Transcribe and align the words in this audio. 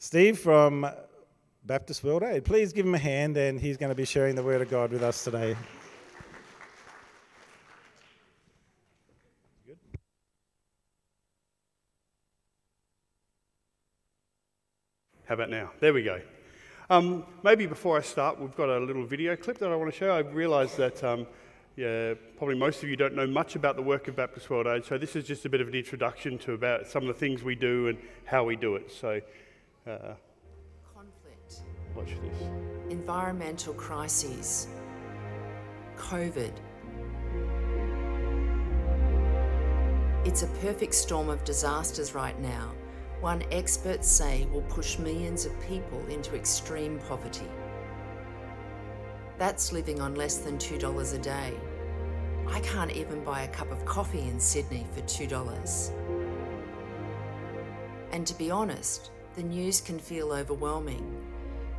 Steve 0.00 0.38
from 0.38 0.88
Baptist 1.64 2.04
World 2.04 2.22
Aid. 2.22 2.44
Please 2.44 2.72
give 2.72 2.86
him 2.86 2.94
a 2.94 2.98
hand, 2.98 3.36
and 3.36 3.58
he's 3.58 3.76
going 3.76 3.90
to 3.90 3.96
be 3.96 4.04
sharing 4.04 4.36
the 4.36 4.42
Word 4.44 4.62
of 4.62 4.70
God 4.70 4.92
with 4.92 5.02
us 5.02 5.24
today. 5.24 5.56
How 15.24 15.34
about 15.34 15.50
now? 15.50 15.72
There 15.80 15.92
we 15.92 16.04
go. 16.04 16.20
Um, 16.88 17.24
maybe 17.42 17.66
before 17.66 17.98
I 17.98 18.02
start, 18.02 18.40
we've 18.40 18.54
got 18.54 18.68
a 18.68 18.78
little 18.78 19.04
video 19.04 19.34
clip 19.34 19.58
that 19.58 19.72
I 19.72 19.74
want 19.74 19.92
to 19.92 19.98
show. 19.98 20.12
I 20.12 20.20
realise 20.20 20.76
that 20.76 21.02
um, 21.02 21.26
yeah, 21.74 22.14
probably 22.36 22.54
most 22.54 22.84
of 22.84 22.88
you 22.88 22.94
don't 22.94 23.16
know 23.16 23.26
much 23.26 23.56
about 23.56 23.74
the 23.74 23.82
work 23.82 24.06
of 24.06 24.14
Baptist 24.14 24.48
World 24.48 24.68
Aid, 24.68 24.84
so 24.84 24.96
this 24.96 25.16
is 25.16 25.26
just 25.26 25.44
a 25.44 25.48
bit 25.48 25.60
of 25.60 25.66
an 25.66 25.74
introduction 25.74 26.38
to 26.38 26.52
about 26.52 26.86
some 26.86 27.02
of 27.02 27.08
the 27.08 27.14
things 27.14 27.42
we 27.42 27.56
do 27.56 27.88
and 27.88 27.98
how 28.24 28.44
we 28.44 28.54
do 28.54 28.76
it. 28.76 28.92
So, 28.92 29.20
uh, 29.88 30.14
Conflict, 30.94 31.62
watch 31.94 32.14
this. 32.22 32.48
environmental 32.90 33.74
crises, 33.74 34.68
COVID. 35.96 36.52
It's 40.24 40.42
a 40.42 40.48
perfect 40.60 40.94
storm 40.94 41.30
of 41.30 41.42
disasters 41.44 42.14
right 42.14 42.38
now. 42.40 42.74
One 43.20 43.42
experts 43.50 44.08
say 44.08 44.46
will 44.52 44.62
push 44.62 44.98
millions 44.98 45.46
of 45.46 45.58
people 45.62 46.04
into 46.06 46.36
extreme 46.36 46.98
poverty. 47.08 47.48
That's 49.38 49.72
living 49.72 50.00
on 50.00 50.14
less 50.14 50.36
than 50.38 50.58
$2 50.58 51.14
a 51.14 51.18
day. 51.18 51.54
I 52.48 52.60
can't 52.60 52.92
even 52.92 53.24
buy 53.24 53.42
a 53.42 53.48
cup 53.48 53.70
of 53.70 53.84
coffee 53.84 54.22
in 54.22 54.38
Sydney 54.38 54.86
for 54.94 55.00
$2. 55.02 55.92
And 58.12 58.26
to 58.26 58.34
be 58.34 58.50
honest, 58.50 59.10
the 59.38 59.44
news 59.44 59.80
can 59.80 60.00
feel 60.00 60.32
overwhelming. 60.32 61.16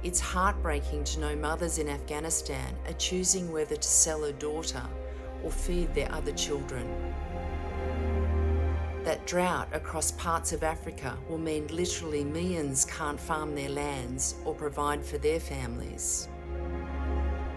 It's 0.01 0.21
heartbreaking 0.21 1.03
to 1.03 1.19
know 1.19 1.35
mothers 1.35 1.77
in 1.77 1.89
Afghanistan 1.89 2.73
are 2.87 2.93
choosing 2.93 3.51
whether 3.51 3.75
to 3.75 3.87
sell 3.87 4.23
a 4.23 4.31
daughter 4.31 4.81
or 5.43 5.51
feed 5.51 5.93
their 5.93 6.09
other 6.09 6.31
children. 6.31 6.87
That 9.03 9.27
drought 9.27 9.67
across 9.73 10.13
parts 10.13 10.53
of 10.53 10.63
Africa 10.63 11.17
will 11.27 11.37
mean 11.37 11.67
literally 11.67 12.23
millions 12.23 12.85
can't 12.85 13.19
farm 13.19 13.53
their 13.55 13.67
lands 13.67 14.35
or 14.45 14.55
provide 14.55 15.03
for 15.03 15.17
their 15.17 15.41
families. 15.41 16.29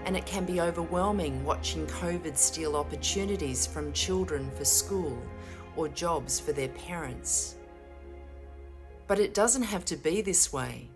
And 0.04 0.16
it 0.16 0.26
can 0.26 0.44
be 0.44 0.60
overwhelming 0.60 1.44
watching 1.44 1.86
COVID 1.86 2.36
steal 2.36 2.74
opportunities 2.74 3.68
from 3.68 3.92
children 3.92 4.50
for 4.50 4.64
school 4.64 5.16
or 5.76 5.86
jobs 5.86 6.40
for 6.40 6.52
their 6.52 6.70
parents. 6.70 7.54
But 9.12 9.20
it 9.20 9.34
doesn't 9.34 9.64
have 9.64 9.84
to 9.84 9.96
be 9.96 10.22
this 10.22 10.54
way. 10.54 10.88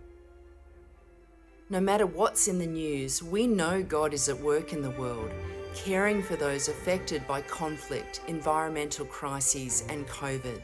No 1.68 1.80
matter 1.80 2.06
what's 2.06 2.48
in 2.48 2.58
the 2.58 2.66
news, 2.66 3.22
we 3.22 3.46
know 3.46 3.82
God 3.82 4.14
is 4.14 4.30
at 4.30 4.40
work 4.40 4.72
in 4.72 4.80
the 4.80 4.92
world, 4.92 5.30
caring 5.74 6.22
for 6.22 6.34
those 6.34 6.68
affected 6.68 7.26
by 7.26 7.42
conflict, 7.42 8.22
environmental 8.26 9.04
crises, 9.04 9.84
and 9.90 10.08
COVID. 10.08 10.62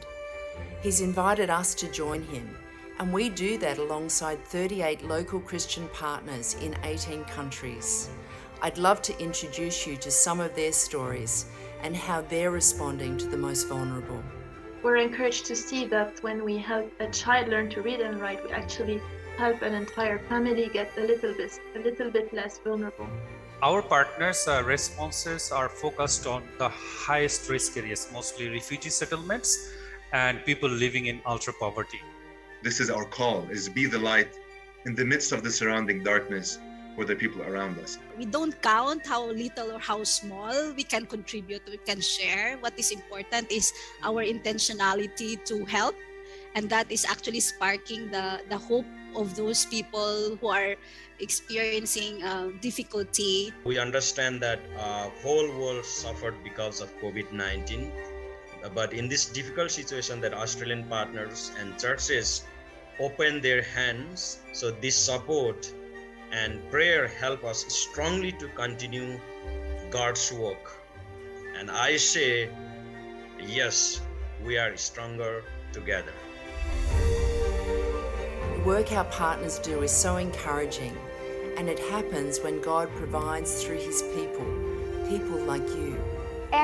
He's 0.81 1.01
invited 1.01 1.51
us 1.51 1.75
to 1.75 1.91
join 1.91 2.23
him, 2.23 2.57
and 2.97 3.13
we 3.13 3.29
do 3.29 3.59
that 3.59 3.77
alongside 3.77 4.43
38 4.45 5.05
local 5.05 5.39
Christian 5.39 5.87
partners 5.89 6.55
in 6.59 6.75
18 6.83 7.23
countries. 7.25 8.09
I'd 8.63 8.79
love 8.79 8.99
to 9.03 9.19
introduce 9.21 9.85
you 9.85 9.95
to 9.97 10.09
some 10.09 10.39
of 10.39 10.55
their 10.55 10.71
stories 10.71 11.45
and 11.83 11.95
how 11.95 12.21
they're 12.21 12.49
responding 12.49 13.15
to 13.19 13.27
the 13.27 13.37
most 13.37 13.67
vulnerable. 13.67 14.23
We're 14.83 14.97
encouraged 14.97 15.45
to 15.45 15.55
see 15.55 15.85
that 15.85 16.21
when 16.21 16.43
we 16.43 16.57
help 16.57 16.91
a 16.99 17.07
child 17.07 17.47
learn 17.47 17.69
to 17.69 17.81
read 17.81 18.01
and 18.01 18.19
write, 18.19 18.43
we 18.43 18.51
actually 18.51 19.01
help 19.37 19.61
an 19.61 19.73
entire 19.73 20.19
family 20.29 20.69
get 20.71 20.91
a 20.97 21.01
little 21.01 21.33
bit 21.33 21.59
a 21.75 21.79
little 21.79 22.11
bit 22.11 22.33
less 22.33 22.59
vulnerable. 22.59 23.07
Our 23.63 23.81
partners' 23.81 24.45
uh, 24.47 24.61
responses 24.65 25.51
are 25.51 25.69
focused 25.69 26.27
on 26.27 26.43
the 26.57 26.67
highest 26.69 27.49
risk 27.49 27.77
areas, 27.77 28.09
mostly 28.11 28.49
refugee 28.49 28.89
settlements 28.89 29.71
and 30.11 30.43
people 30.45 30.69
living 30.69 31.05
in 31.07 31.21
ultra 31.25 31.53
poverty. 31.53 32.01
this 32.63 32.79
is 32.79 32.89
our 32.89 33.05
call 33.15 33.39
is 33.55 33.67
be 33.77 33.85
the 33.93 33.99
light 33.99 34.31
in 34.85 34.95
the 34.95 35.05
midst 35.11 35.33
of 35.35 35.39
the 35.45 35.51
surrounding 35.59 35.99
darkness 36.03 36.59
for 36.95 37.05
the 37.05 37.15
people 37.15 37.41
around 37.43 37.77
us. 37.79 37.97
We 38.17 38.25
don't 38.25 38.53
count 38.61 39.05
how 39.05 39.25
little 39.25 39.71
or 39.71 39.79
how 39.79 40.03
small 40.03 40.73
we 40.73 40.83
can 40.83 41.05
contribute 41.05 41.61
we 41.69 41.77
can 41.77 42.01
share. 42.01 42.57
What 42.59 42.77
is 42.77 42.91
important 42.91 43.51
is 43.51 43.73
our 44.03 44.23
intentionality 44.23 45.43
to 45.45 45.65
help 45.65 45.95
and 46.55 46.69
that 46.69 46.91
is 46.91 47.05
actually 47.05 47.39
sparking 47.41 48.11
the 48.11 48.41
the 48.49 48.57
hope 48.57 48.85
of 49.15 49.35
those 49.35 49.65
people 49.65 50.37
who 50.41 50.47
are 50.49 50.75
experiencing 51.19 52.21
uh, 52.23 52.49
difficulty. 52.61 53.53
We 53.63 53.77
understand 53.77 54.41
that 54.41 54.59
uh, 54.77 55.09
whole 55.21 55.49
world 55.57 55.85
suffered 55.85 56.41
because 56.43 56.81
of 56.81 56.89
covid-19 57.01 57.93
Uh, 58.63 58.69
but 58.69 58.93
in 58.93 59.09
this 59.09 59.25
difficult 59.25 59.71
situation 59.71 60.21
that 60.21 60.33
australian 60.33 60.83
partners 60.87 61.51
and 61.59 61.77
churches 61.77 62.47
open 62.99 63.41
their 63.41 63.61
hands 63.61 64.39
so 64.53 64.71
this 64.71 64.95
support 64.95 65.67
and 66.32 66.52
prayer 66.70 67.02
help 67.20 67.40
us 67.44 67.60
strongly 67.76 68.32
to 68.32 68.46
continue 68.54 69.08
god's 69.90 70.26
work 70.34 70.64
and 71.58 71.66
i 71.88 71.96
say 71.96 72.30
yes 73.58 73.76
we 74.46 74.54
are 74.58 74.72
stronger 74.78 75.34
together 75.72 76.16
The 78.54 78.64
work 78.66 78.92
our 78.92 79.04
partners 79.04 79.56
do 79.60 79.82
is 79.82 79.92
so 80.04 80.16
encouraging, 80.18 80.94
and 81.56 81.68
it 81.68 81.78
happens 81.94 82.40
when 82.44 82.56
God 82.62 82.86
provides 82.96 83.50
through 83.62 83.80
His 83.80 83.98
people, 84.14 84.48
people 85.10 85.38
like 85.52 85.68
you. 85.80 85.92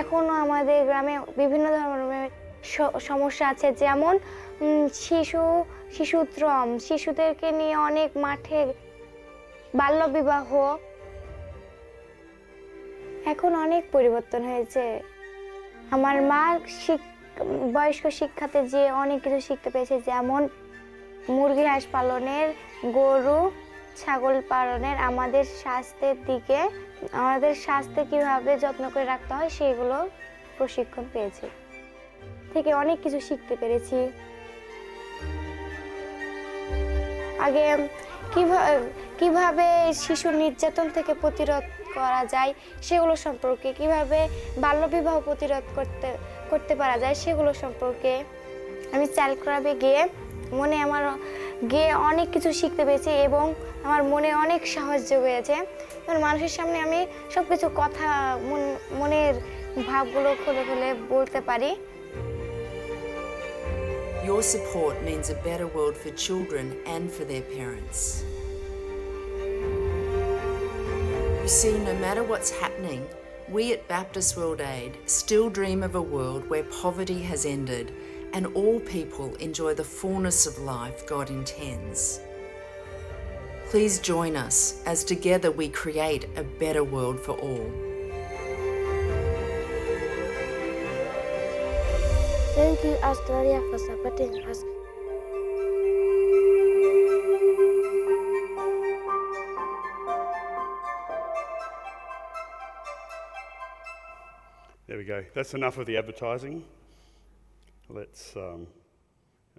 এখনো 0.00 0.32
আমাদের 0.44 0.78
গ্রামে 0.88 1.14
বিভিন্ন 1.40 1.66
ধরনের 1.78 2.26
স- 2.72 2.94
সমস্যা 3.08 3.44
আছে 3.52 3.68
যেমন 3.82 4.14
উম, 4.64 4.84
শিশু 5.06 5.42
শিশুত্রম 5.96 6.66
শিশুদেরকে 6.86 7.48
নিয়ে 7.60 7.76
অনেক 7.88 8.10
মাঠে 8.16 8.60
বাল্যবিবাহ 9.77 10.49
এখন 13.31 13.51
অনেক 13.65 13.83
পরিবর্তন 13.95 14.41
হয়েছে। 14.51 14.83
আমার 15.95 16.15
মা 16.31 16.43
বয়স্ক 17.75 18.03
শিক্ষাতে 18.19 18.59
যে 18.73 18.81
অনেক 19.03 19.19
কিছু 19.25 19.39
শিখতে 19.47 19.69
পেরেছে, 19.73 19.95
যেমন 20.09 20.41
মুরগি 21.35 21.65
হাঁস 21.71 21.85
পালনের, 21.93 22.47
গরু 22.97 23.39
ছাগল 24.01 24.35
পালনের, 24.51 24.97
আমাদের 25.09 25.45
স্বাস্থ্যের 25.61 26.17
দিকে, 26.29 26.59
আমাদের 27.21 27.53
স্বাস্থ্যে 27.65 28.01
কীভাবে 28.11 28.51
যত্ন 28.63 28.83
করে 28.93 29.05
রাখতে 29.05 29.31
হয়, 29.37 29.49
সেগুলো 29.57 29.97
প্রশিক্ষণ 30.57 31.05
পেয়েছি। 31.13 31.45
থেকে 32.53 32.69
অনেক 32.73 32.97
কিছু 33.03 33.19
শিখতে 33.27 33.53
পেরেছি। 33.61 33.97
আগে 37.45 37.65
কীভাবে 38.33 38.89
কীভাবে 39.19 39.93
শিশু 39.93 40.31
নির্যাতন 40.31 40.89
থেকে 40.89 41.13
প্রতিরোধ 41.13 41.63
করা 41.95 42.25
যায় 42.25 42.53
সেগুলো 42.81 43.15
সম্পর্কে, 43.15 43.73
কীভাবে 43.73 44.27
বাল্যবিবাহ 44.57 45.19
প্রতিরোধ 45.19 45.63
করতে 45.75 46.17
করতে 46.49 46.75
পারা 46.75 46.97
যায় 46.97 47.15
সেগুলো 47.15 47.53
সম্পর্কে 47.53 48.23
আমি 48.91 49.07
চাইল্ড 49.07 49.41
ক্লাবে 49.41 49.73
গিয়ে 49.73 50.07
মনে 50.51 50.77
আমার 50.77 51.03
গিয়ে 51.71 51.93
অনেক 51.93 52.29
কিছু 52.29 52.53
শিখতে 52.53 52.85
পেরেছি 52.85 53.09
এবং 53.09 53.53
আমার 53.83 54.03
মনে 54.03 54.33
অনেক 54.33 54.67
সাহস 54.67 55.11
এবং 55.11 56.21
মানুষের 56.21 56.49
সামনে 56.49 56.79
আমি 56.79 57.07
সব 57.31 57.43
কিছু 57.49 57.69
কথা, 57.75 58.37
মন- 58.41 58.95
মনের 58.95 59.33
ভাবগুলো 59.87 60.35
খুলে 60.45 60.63
খুলে 60.67 60.93
বলতে 61.09 61.41
পারি। 61.41 61.75
Your 64.29 64.43
support 64.43 65.01
means 65.01 65.31
a 65.31 65.35
better 65.41 65.65
world 65.65 65.97
for 65.97 66.11
children 66.11 66.77
and 66.85 67.11
for 67.11 67.25
their 67.25 67.41
parents. 67.41 68.23
You 71.41 71.47
see, 71.47 71.75
no 71.79 71.95
matter 71.95 72.21
what's 72.21 72.51
happening, 72.51 73.07
we 73.49 73.73
at 73.73 73.87
Baptist 73.87 74.37
World 74.37 74.61
Aid 74.61 74.99
still 75.07 75.49
dream 75.49 75.81
of 75.81 75.95
a 75.95 76.01
world 76.03 76.47
where 76.47 76.61
poverty 76.65 77.23
has 77.23 77.43
ended 77.43 77.91
and 78.33 78.45
all 78.53 78.79
people 78.81 79.33
enjoy 79.37 79.73
the 79.73 79.83
fullness 79.83 80.45
of 80.45 80.59
life 80.59 81.07
God 81.07 81.31
intends. 81.31 82.19
Please 83.69 83.97
join 83.97 84.35
us 84.35 84.83
as 84.85 85.03
together 85.03 85.49
we 85.49 85.69
create 85.69 86.29
a 86.35 86.43
better 86.43 86.83
world 86.83 87.19
for 87.19 87.31
all. 87.39 87.88
Thank 92.59 92.83
you 92.83 92.97
Australia 93.01 93.61
for 93.69 93.77
supporting 93.77 94.43
us. 94.43 94.63
There 104.87 104.97
we 104.97 105.05
go. 105.05 105.23
That's 105.33 105.53
enough 105.53 105.77
of 105.77 105.85
the 105.85 105.95
advertising. 105.95 106.65
Let's. 107.87 108.35
Um, 108.35 108.67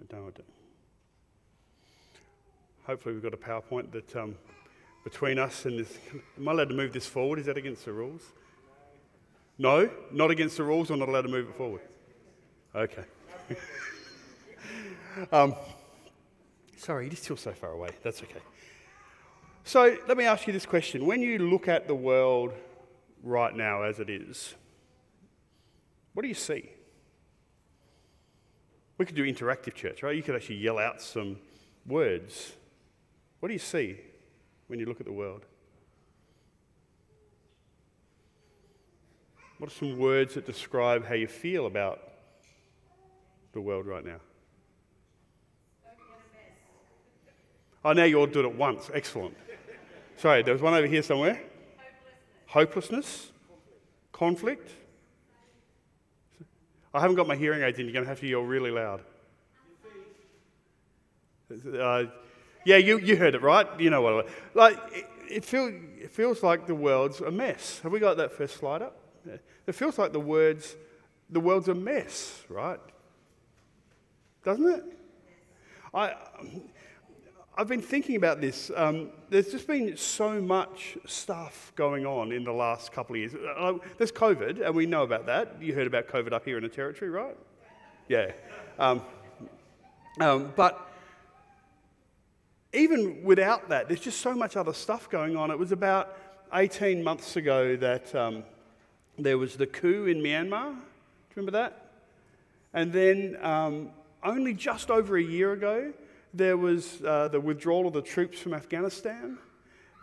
to- 0.07 0.43
hopefully 2.83 3.15
we've 3.15 3.23
got 3.23 3.33
a 3.33 3.37
PowerPoint 3.37 3.91
that 3.93 4.15
um, 4.15 4.35
between 5.03 5.39
us 5.39 5.65
and 5.65 5.79
this. 5.79 5.97
Am 6.37 6.47
I 6.47 6.51
allowed 6.51 6.69
to 6.69 6.75
move 6.75 6.93
this 6.93 7.07
forward? 7.07 7.39
Is 7.39 7.47
that 7.47 7.57
against 7.57 7.83
the 7.85 7.93
rules? 7.93 8.21
No, 9.57 9.89
not 10.11 10.29
against 10.29 10.57
the 10.57 10.63
rules. 10.63 10.91
I'm 10.91 10.99
not 10.99 11.09
allowed 11.09 11.23
to 11.23 11.29
move 11.29 11.49
it 11.49 11.55
forward. 11.55 11.81
Okay. 12.73 13.03
um, 15.31 15.55
sorry, 16.77 17.07
it 17.07 17.13
is 17.13 17.19
still 17.19 17.35
so 17.35 17.51
far 17.51 17.71
away. 17.71 17.89
That's 18.01 18.23
okay. 18.23 18.39
So 19.65 19.97
let 20.07 20.17
me 20.17 20.23
ask 20.23 20.47
you 20.47 20.53
this 20.53 20.65
question: 20.65 21.05
When 21.05 21.21
you 21.21 21.37
look 21.37 21.67
at 21.67 21.87
the 21.87 21.95
world 21.95 22.53
right 23.23 23.53
now 23.53 23.83
as 23.83 23.99
it 23.99 24.09
is, 24.09 24.55
what 26.13 26.23
do 26.23 26.29
you 26.29 26.33
see? 26.33 26.71
We 28.97 29.05
could 29.05 29.15
do 29.15 29.25
interactive 29.25 29.73
church, 29.73 30.03
right? 30.03 30.15
You 30.15 30.23
could 30.23 30.35
actually 30.35 30.57
yell 30.57 30.77
out 30.77 31.01
some 31.01 31.37
words. 31.85 32.53
What 33.39 33.47
do 33.47 33.53
you 33.53 33.59
see 33.59 33.97
when 34.67 34.79
you 34.79 34.85
look 34.85 34.99
at 34.99 35.05
the 35.05 35.11
world? 35.11 35.45
What 39.57 39.69
are 39.71 39.73
some 39.73 39.97
words 39.97 40.35
that 40.35 40.45
describe 40.45 41.05
how 41.05 41.15
you 41.15 41.27
feel 41.27 41.65
about 41.65 42.10
the 43.53 43.61
world 43.61 43.85
right 43.85 44.05
now? 44.05 44.19
Oh, 47.83 47.93
now 47.93 48.03
you 48.03 48.19
all 48.19 48.27
do 48.27 48.41
it 48.41 48.45
at 48.45 48.55
once. 48.55 48.91
Excellent. 48.93 49.35
Sorry, 50.17 50.43
there 50.43 50.53
was 50.53 50.61
one 50.61 50.73
over 50.73 50.85
here 50.85 51.01
somewhere. 51.01 51.41
Hopelessness. 52.45 53.31
Conflict. 54.11 54.69
I 56.93 56.99
haven't 56.99 57.15
got 57.15 57.27
my 57.27 57.35
hearing 57.35 57.63
aids 57.63 57.79
in. 57.79 57.85
You're 57.85 57.93
going 57.93 58.05
to 58.05 58.09
have 58.09 58.19
to 58.19 58.27
yell 58.27 58.41
really 58.41 58.69
loud. 58.69 59.01
Uh, 61.51 62.05
yeah, 62.65 62.77
you, 62.77 62.99
you 62.99 63.17
heard 63.17 63.33
it 63.33 63.41
right. 63.41 63.67
You 63.79 63.89
know 63.89 64.01
what? 64.01 64.29
Like 64.53 64.77
it, 64.93 65.07
it, 65.29 65.45
feel, 65.45 65.73
it 65.99 66.11
feels 66.11 66.43
like 66.43 66.67
the 66.67 66.75
world's 66.75 67.19
a 67.21 67.31
mess. 67.31 67.79
Have 67.81 67.91
we 67.91 67.99
got 67.99 68.17
that 68.17 68.31
first 68.31 68.57
slide 68.57 68.81
up? 68.81 68.97
It 69.65 69.73
feels 69.73 69.97
like 69.97 70.11
the 70.11 70.19
words, 70.19 70.75
the 71.29 71.39
world's 71.39 71.67
a 71.67 71.75
mess, 71.75 72.43
right? 72.49 72.79
Doesn't 74.43 74.67
it? 74.67 74.83
I, 75.93 76.15
I've 77.55 77.67
been 77.67 77.81
thinking 77.81 78.15
about 78.15 78.41
this. 78.41 78.71
Um, 78.75 79.09
there's 79.29 79.51
just 79.51 79.67
been 79.67 79.95
so 79.97 80.41
much 80.41 80.97
stuff 81.05 81.71
going 81.75 82.05
on 82.05 82.31
in 82.31 82.43
the 82.43 82.51
last 82.51 82.91
couple 82.91 83.15
of 83.15 83.19
years. 83.19 83.35
Uh, 83.35 83.73
there's 83.97 84.11
COVID, 84.11 84.65
and 84.65 84.73
we 84.73 84.85
know 84.85 85.03
about 85.03 85.25
that. 85.27 85.61
You 85.61 85.73
heard 85.73 85.85
about 85.85 86.07
COVID 86.07 86.33
up 86.33 86.45
here 86.45 86.57
in 86.57 86.63
the 86.63 86.69
territory, 86.69 87.11
right? 87.11 87.37
Yeah. 88.07 88.31
Um, 88.79 89.01
um, 90.19 90.53
but 90.55 90.89
even 92.73 93.23
without 93.23 93.69
that, 93.69 93.87
there's 93.87 93.99
just 93.99 94.21
so 94.21 94.33
much 94.33 94.55
other 94.55 94.73
stuff 94.73 95.09
going 95.09 95.35
on. 95.35 95.51
It 95.51 95.59
was 95.59 95.71
about 95.71 96.17
18 96.53 97.03
months 97.03 97.35
ago 97.35 97.75
that 97.75 98.13
um, 98.15 98.43
there 99.19 99.37
was 99.37 99.55
the 99.55 99.67
coup 99.67 100.05
in 100.05 100.17
Myanmar. 100.17 100.71
Do 100.71 100.77
you 100.77 101.35
remember 101.35 101.51
that? 101.51 101.91
And 102.73 102.91
then 102.91 103.37
um, 103.41 103.89
only 104.23 104.53
just 104.53 104.89
over 104.89 105.17
a 105.17 105.23
year 105.23 105.53
ago, 105.53 105.93
there 106.33 106.57
was 106.57 107.01
uh, 107.03 107.27
the 107.27 107.39
withdrawal 107.39 107.87
of 107.87 107.93
the 107.93 108.01
troops 108.01 108.39
from 108.39 108.53
Afghanistan. 108.53 109.37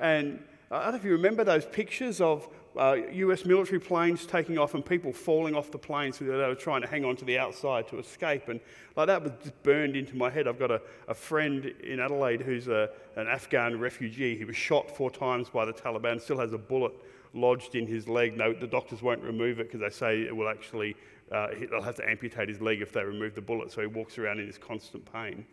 And 0.00 0.42
I 0.70 0.84
don't 0.84 0.92
know 0.92 0.98
if 0.98 1.04
you 1.04 1.12
remember 1.12 1.44
those 1.44 1.64
pictures 1.64 2.20
of 2.20 2.48
uh, 2.76 2.96
US 3.10 3.44
military 3.44 3.80
planes 3.80 4.26
taking 4.26 4.58
off 4.58 4.74
and 4.74 4.84
people 4.84 5.12
falling 5.12 5.54
off 5.54 5.70
the 5.70 5.78
planes 5.78 6.18
so 6.18 6.24
they 6.24 6.32
were 6.32 6.54
trying 6.54 6.82
to 6.82 6.86
hang 6.86 7.04
on 7.04 7.16
to 7.16 7.24
the 7.24 7.38
outside 7.38 7.88
to 7.88 7.98
escape. 7.98 8.48
And 8.48 8.60
like 8.94 9.06
that 9.06 9.22
was 9.22 9.32
just 9.42 9.62
burned 9.62 9.96
into 9.96 10.16
my 10.16 10.30
head. 10.30 10.46
I've 10.46 10.58
got 10.58 10.70
a, 10.70 10.80
a 11.08 11.14
friend 11.14 11.64
in 11.82 12.00
Adelaide 12.00 12.42
who's 12.42 12.68
a, 12.68 12.90
an 13.16 13.26
Afghan 13.26 13.80
refugee. 13.80 14.36
He 14.36 14.44
was 14.44 14.56
shot 14.56 14.94
four 14.94 15.10
times 15.10 15.48
by 15.48 15.64
the 15.64 15.72
Taliban, 15.72 16.20
still 16.20 16.38
has 16.38 16.52
a 16.52 16.58
bullet 16.58 16.92
lodged 17.34 17.74
in 17.74 17.86
his 17.86 18.08
leg. 18.08 18.36
No, 18.36 18.52
the 18.52 18.66
doctors 18.66 19.02
won't 19.02 19.22
remove 19.22 19.60
it 19.60 19.70
because 19.70 19.80
they 19.80 19.90
say 19.90 20.22
it 20.22 20.36
will 20.36 20.48
actually, 20.48 20.96
uh, 21.32 21.48
they'll 21.70 21.82
have 21.82 21.96
to 21.96 22.08
amputate 22.08 22.48
his 22.48 22.60
leg 22.60 22.80
if 22.80 22.92
they 22.92 23.04
remove 23.04 23.34
the 23.34 23.42
bullet. 23.42 23.70
So 23.70 23.80
he 23.80 23.86
walks 23.86 24.18
around 24.18 24.40
in 24.40 24.46
this 24.46 24.58
constant 24.58 25.10
pain. 25.12 25.46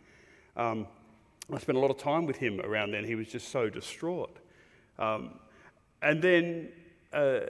Um, 0.56 0.86
I 1.52 1.58
spent 1.58 1.78
a 1.78 1.80
lot 1.80 1.90
of 1.90 1.98
time 1.98 2.26
with 2.26 2.36
him 2.36 2.60
around 2.60 2.92
then. 2.92 3.04
He 3.04 3.14
was 3.14 3.28
just 3.28 3.50
so 3.50 3.68
distraught. 3.68 4.36
Um, 4.98 5.38
and 6.02 6.20
then 6.20 6.70
uh, 7.12 7.40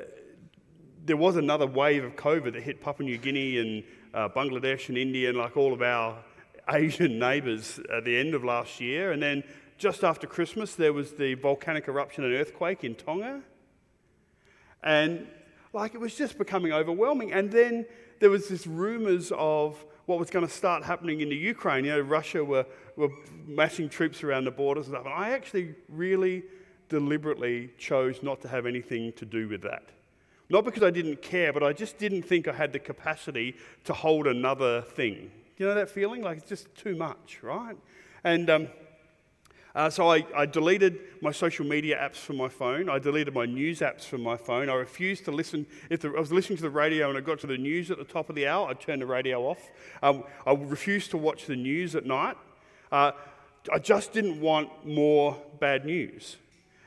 there 1.05 1.17
was 1.17 1.37
another 1.37 1.67
wave 1.67 2.05
of 2.05 2.17
COVID 2.17 2.53
that 2.55 2.63
hit 2.63 2.81
Papua 2.81 3.09
New 3.09 3.19
Guinea 3.19 3.59
and 3.59 3.85
uh, 4.13 4.29
Bangladesh 4.29 4.89
and 4.89 4.99
India 4.99 5.29
and 5.29 5.39
like 5.39 5.57
all 5.57 5.73
of 5.73 5.83
our 5.83 6.19
Asian 6.69 7.19
neighbours 7.19 7.81
at 7.97 8.05
the 8.05 8.17
end 8.17 8.35
of 8.35 8.45
last 8.45 8.81
year. 8.81 9.13
And 9.13 9.23
then 9.23 9.45
just 9.79 10.05
after 10.05 10.27
Christmas, 10.27 10.75
there 10.75 10.93
was 10.93 11.13
the 11.13 11.35
volcanic 11.35 11.87
eruption 11.89 12.25
and 12.25 12.35
earthquake 12.35 12.83
in 12.83 12.95
Tonga. 12.95 13.43
And 14.83 15.27
like 15.73 15.95
it 15.95 16.01
was 16.01 16.15
just 16.15 16.39
becoming 16.39 16.73
overwhelming. 16.73 17.33
And 17.33 17.51
then 17.51 17.87
there 18.21 18.31
was 18.31 18.49
this 18.49 18.67
rumours 18.67 19.33
of 19.37 19.85
what 20.07 20.19
was 20.19 20.31
going 20.31 20.47
to 20.47 20.53
start 20.53 20.85
happening 20.85 21.21
in 21.21 21.29
the 21.29 21.37
Ukraine. 21.37 21.85
You 21.85 21.93
know, 21.93 22.01
Russia 22.01 22.45
were, 22.45 22.67
were 22.97 23.11
massing 23.47 23.89
troops 23.89 24.23
around 24.23 24.45
the 24.45 24.51
borders 24.51 24.87
and 24.87 24.95
stuff. 24.95 25.05
And 25.05 25.15
I 25.15 25.31
actually 25.31 25.75
really 25.89 26.45
deliberately 26.89 27.71
chose 27.79 28.23
not 28.23 28.41
to 28.43 28.49
have 28.49 28.67
anything 28.67 29.13
to 29.15 29.25
do 29.25 29.49
with 29.49 29.63
that. 29.63 29.83
Not 30.49 30.65
because 30.65 30.85
I 30.85 30.91
didn't 30.91 31.23
care, 31.23 31.53
but 31.53 31.65
I 31.65 31.73
just 31.73 31.99
didn't 31.99 32.23
think 32.23 32.47
I 32.47 32.53
had 32.53 32.73
the 32.73 32.79
capacity 32.79 33.57
to 33.85 33.93
hold 33.93 34.29
another 34.29 34.83
thing. 34.83 35.33
You 35.59 35.67
know 35.67 35.75
that 35.75 35.91
feeling? 35.91 36.23
Like 36.23 36.39
it's 36.39 36.49
just 36.49 36.73
too 36.77 36.95
much, 36.95 37.41
right? 37.43 37.77
And 38.23 38.49
um, 38.49 38.69
uh, 39.77 39.91
so 39.91 40.11
I, 40.11 40.25
I, 40.35 40.47
deleted 40.47 41.01
my 41.21 41.31
social 41.31 41.67
media 41.67 41.99
apps 41.99 42.17
from 42.17 42.39
my 42.39 42.49
phone. 42.49 42.89
I 42.89 42.99
deleted 42.99 43.35
my 43.35 43.45
news 43.45 43.81
apps 43.81 44.05
from 44.05 44.23
my 44.23 44.39
phone. 44.39 44.71
I 44.71 44.75
refused 44.75 45.27
to 45.27 45.31
listen. 45.31 45.67
If 45.91 46.01
the, 46.01 46.09
I 46.09 46.19
was 46.19 46.33
listening 46.33 46.57
to 46.57 46.63
the 46.63 46.71
radio 46.71 47.11
and 47.11 47.19
I 47.19 47.21
got 47.21 47.41
to 47.41 47.47
the 47.47 47.59
news 47.59 47.91
at 47.91 47.99
the 47.99 48.05
top 48.05 48.31
of 48.31 48.37
the 48.37 48.49
hour, 48.49 48.71
I'd 48.71 48.81
turn 48.81 49.01
the 49.01 49.07
radio 49.07 49.43
off. 49.43 49.71
Um, 50.03 50.25
I 50.47 50.55
refused 50.55 51.11
to 51.11 51.19
watch 51.19 51.45
the 51.45 51.57
news 51.57 51.95
at 51.95 52.07
night. 52.07 52.39
Uh, 52.91 53.13
I 53.71 53.79
just 53.79 54.15
didn't 54.15 54.41
want 54.41 54.71
more 54.87 55.37
bad 55.61 55.85
news. 55.85 56.39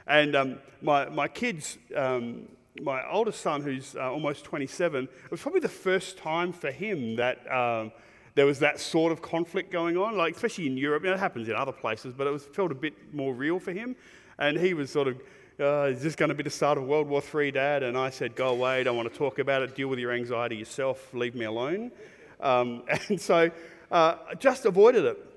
And 0.08 0.36
um, 0.36 0.58
my, 0.82 1.10
my 1.10 1.28
kids, 1.28 1.78
um, 1.96 2.48
my 2.82 3.08
oldest 3.08 3.42
son, 3.42 3.62
who's 3.62 3.96
uh, 3.96 4.12
almost 4.12 4.46
27, 4.46 5.04
it 5.04 5.32
was 5.32 5.42
probably 5.42 5.62
the 5.62 5.70
first 5.70 6.18
time 6.18 6.52
for 6.52 6.72
him 6.72 7.18
that 7.18 7.40
um, 7.52 7.92
there 8.40 8.46
was 8.46 8.60
that 8.60 8.80
sort 8.80 9.12
of 9.12 9.22
conflict 9.22 9.70
going 9.70 9.98
on, 9.98 10.16
like 10.16 10.34
especially 10.34 10.66
in 10.66 10.78
Europe. 10.78 11.04
You 11.04 11.10
know, 11.10 11.16
it 11.18 11.20
happens 11.20 11.50
in 11.50 11.56
other 11.56 11.74
places, 11.74 12.14
but 12.14 12.26
it 12.26 12.30
was, 12.30 12.46
felt 12.46 12.72
a 12.72 12.76
bit 12.76 12.94
more 13.14 13.34
real 13.34 13.60
for 13.60 13.74
him. 13.74 13.98
And 14.38 14.58
he 14.58 14.74
was 14.74 14.90
sort 14.90 15.10
of, 15.10 15.22
uh, 15.60 15.90
is 15.92 16.02
this 16.02 16.16
going 16.16 16.30
to 16.30 16.36
be 16.36 16.44
the 16.44 16.50
start 16.50 16.78
of 16.78 16.86
World 16.86 17.10
War 17.10 17.22
III, 17.22 17.52
Dad? 17.52 17.84
And 17.84 17.98
I 17.98 18.10
said, 18.10 18.38
go 18.38 18.48
away, 18.48 18.82
don't 18.84 18.96
want 18.96 19.12
to 19.12 19.18
talk 19.18 19.40
about 19.40 19.62
it, 19.62 19.76
deal 19.76 19.90
with 19.90 20.00
your 20.00 20.14
anxiety 20.14 20.56
yourself, 20.56 21.14
leave 21.14 21.36
me 21.36 21.44
alone. 21.44 21.92
Um, 22.40 22.84
and 23.10 23.20
so 23.20 23.52
uh, 23.92 24.16
just 24.38 24.66
avoided 24.66 25.04
it. 25.04 25.29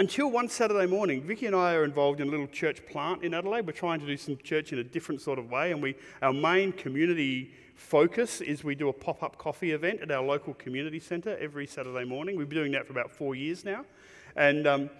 Until 0.00 0.30
one 0.30 0.48
Saturday 0.48 0.86
morning, 0.86 1.20
Vicky 1.22 1.46
and 1.46 1.56
I 1.56 1.74
are 1.74 1.82
involved 1.82 2.20
in 2.20 2.28
a 2.28 2.30
little 2.30 2.46
church 2.46 2.86
plant 2.86 3.24
in 3.24 3.34
Adelaide. 3.34 3.66
We're 3.66 3.72
trying 3.72 3.98
to 3.98 4.06
do 4.06 4.16
some 4.16 4.36
church 4.44 4.72
in 4.72 4.78
a 4.78 4.84
different 4.84 5.20
sort 5.20 5.40
of 5.40 5.50
way, 5.50 5.72
and 5.72 5.82
we, 5.82 5.96
our 6.22 6.32
main 6.32 6.70
community 6.70 7.52
focus 7.74 8.40
is 8.40 8.62
we 8.62 8.76
do 8.76 8.90
a 8.90 8.92
pop 8.92 9.24
up 9.24 9.38
coffee 9.38 9.72
event 9.72 10.00
at 10.00 10.12
our 10.12 10.22
local 10.22 10.54
community 10.54 11.00
centre 11.00 11.36
every 11.40 11.66
Saturday 11.66 12.04
morning. 12.04 12.36
We've 12.36 12.48
been 12.48 12.58
doing 12.58 12.70
that 12.72 12.86
for 12.86 12.92
about 12.92 13.10
four 13.10 13.34
years 13.34 13.64
now. 13.64 13.84
And 14.36 14.68
um, 14.68 14.90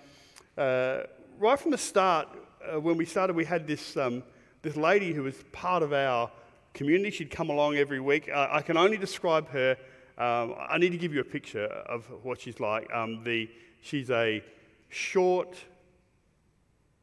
uh, 0.56 1.02
right 1.38 1.60
from 1.60 1.70
the 1.70 1.78
start, 1.78 2.26
uh, 2.68 2.80
when 2.80 2.96
we 2.96 3.04
started, 3.04 3.36
we 3.36 3.44
had 3.44 3.68
this, 3.68 3.96
um, 3.96 4.24
this 4.62 4.76
lady 4.76 5.12
who 5.12 5.22
was 5.22 5.36
part 5.52 5.84
of 5.84 5.92
our 5.92 6.28
community. 6.74 7.12
She'd 7.12 7.30
come 7.30 7.50
along 7.50 7.76
every 7.76 8.00
week. 8.00 8.28
Uh, 8.28 8.48
I 8.50 8.62
can 8.62 8.76
only 8.76 8.96
describe 8.96 9.48
her. 9.50 9.76
Um, 10.18 10.56
I 10.58 10.76
need 10.76 10.90
to 10.90 10.98
give 10.98 11.14
you 11.14 11.20
a 11.20 11.24
picture 11.24 11.66
of 11.66 12.04
what 12.24 12.40
she's 12.40 12.58
like. 12.58 12.92
Um, 12.92 13.22
the, 13.22 13.48
she's 13.80 14.10
a 14.10 14.42
short, 14.88 15.56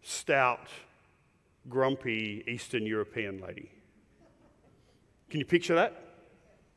stout, 0.02 0.70
grumpy 1.70 2.44
Eastern 2.48 2.86
European 2.86 3.42
lady. 3.42 3.72
Can 5.30 5.40
you 5.40 5.46
picture 5.46 5.76
that? 5.76 6.02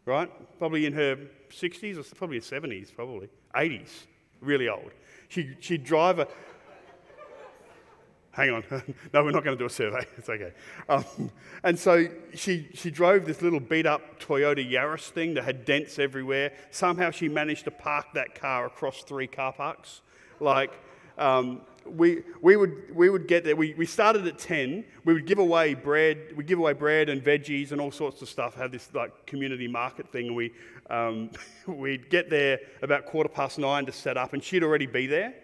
Right? 0.04 0.30
Probably 0.58 0.86
in 0.86 0.94
her 0.94 1.18
60s 1.50 1.98
or 1.98 2.14
probably 2.14 2.40
70s, 2.40 2.94
probably 2.94 3.28
80s, 3.54 4.06
really 4.40 4.68
old. 4.68 4.92
She, 5.28 5.54
she'd 5.60 5.84
drive 5.84 6.18
a. 6.18 6.28
Hang 8.30 8.50
on. 8.50 8.64
no, 9.12 9.24
we're 9.24 9.32
not 9.32 9.44
going 9.44 9.56
to 9.56 9.62
do 9.62 9.66
a 9.66 9.70
survey. 9.70 10.06
It's 10.16 10.28
okay. 10.28 10.52
Um, 10.88 11.30
and 11.64 11.78
so 11.78 12.06
she, 12.34 12.68
she 12.72 12.90
drove 12.90 13.26
this 13.26 13.42
little 13.42 13.60
beat 13.60 13.84
up 13.84 14.20
Toyota 14.20 14.66
Yaris 14.66 15.08
thing 15.10 15.34
that 15.34 15.44
had 15.44 15.64
dents 15.64 15.98
everywhere. 15.98 16.52
Somehow 16.70 17.10
she 17.10 17.28
managed 17.28 17.64
to 17.64 17.70
park 17.70 18.06
that 18.14 18.34
car 18.34 18.66
across 18.66 19.02
three 19.02 19.26
car 19.26 19.52
parks. 19.52 20.02
Like, 20.40 20.72
um, 21.18 21.62
we, 21.84 22.22
we, 22.42 22.56
would, 22.56 22.94
we 22.94 23.10
would 23.10 23.26
get 23.26 23.44
there. 23.44 23.56
We, 23.56 23.74
we 23.74 23.86
started 23.86 24.26
at 24.26 24.38
10. 24.38 24.84
We 25.04 25.14
would 25.14 25.26
give 25.26 25.38
away 25.38 25.74
bread. 25.74 26.18
We 26.36 26.44
give 26.44 26.58
away 26.58 26.74
bread 26.74 27.08
and 27.08 27.22
veggies 27.22 27.72
and 27.72 27.80
all 27.80 27.90
sorts 27.90 28.22
of 28.22 28.28
stuff. 28.28 28.54
Have 28.54 28.72
this 28.72 28.92
like 28.94 29.26
community 29.26 29.68
market 29.68 30.10
thing. 30.10 30.34
We, 30.34 30.52
um, 30.90 31.30
we'd 31.66 32.10
get 32.10 32.30
there 32.30 32.60
about 32.82 33.06
quarter 33.06 33.28
past 33.28 33.58
nine 33.58 33.86
to 33.86 33.92
set 33.92 34.16
up, 34.16 34.32
and 34.32 34.42
she'd 34.42 34.62
already 34.62 34.86
be 34.86 35.06
there. 35.06 35.34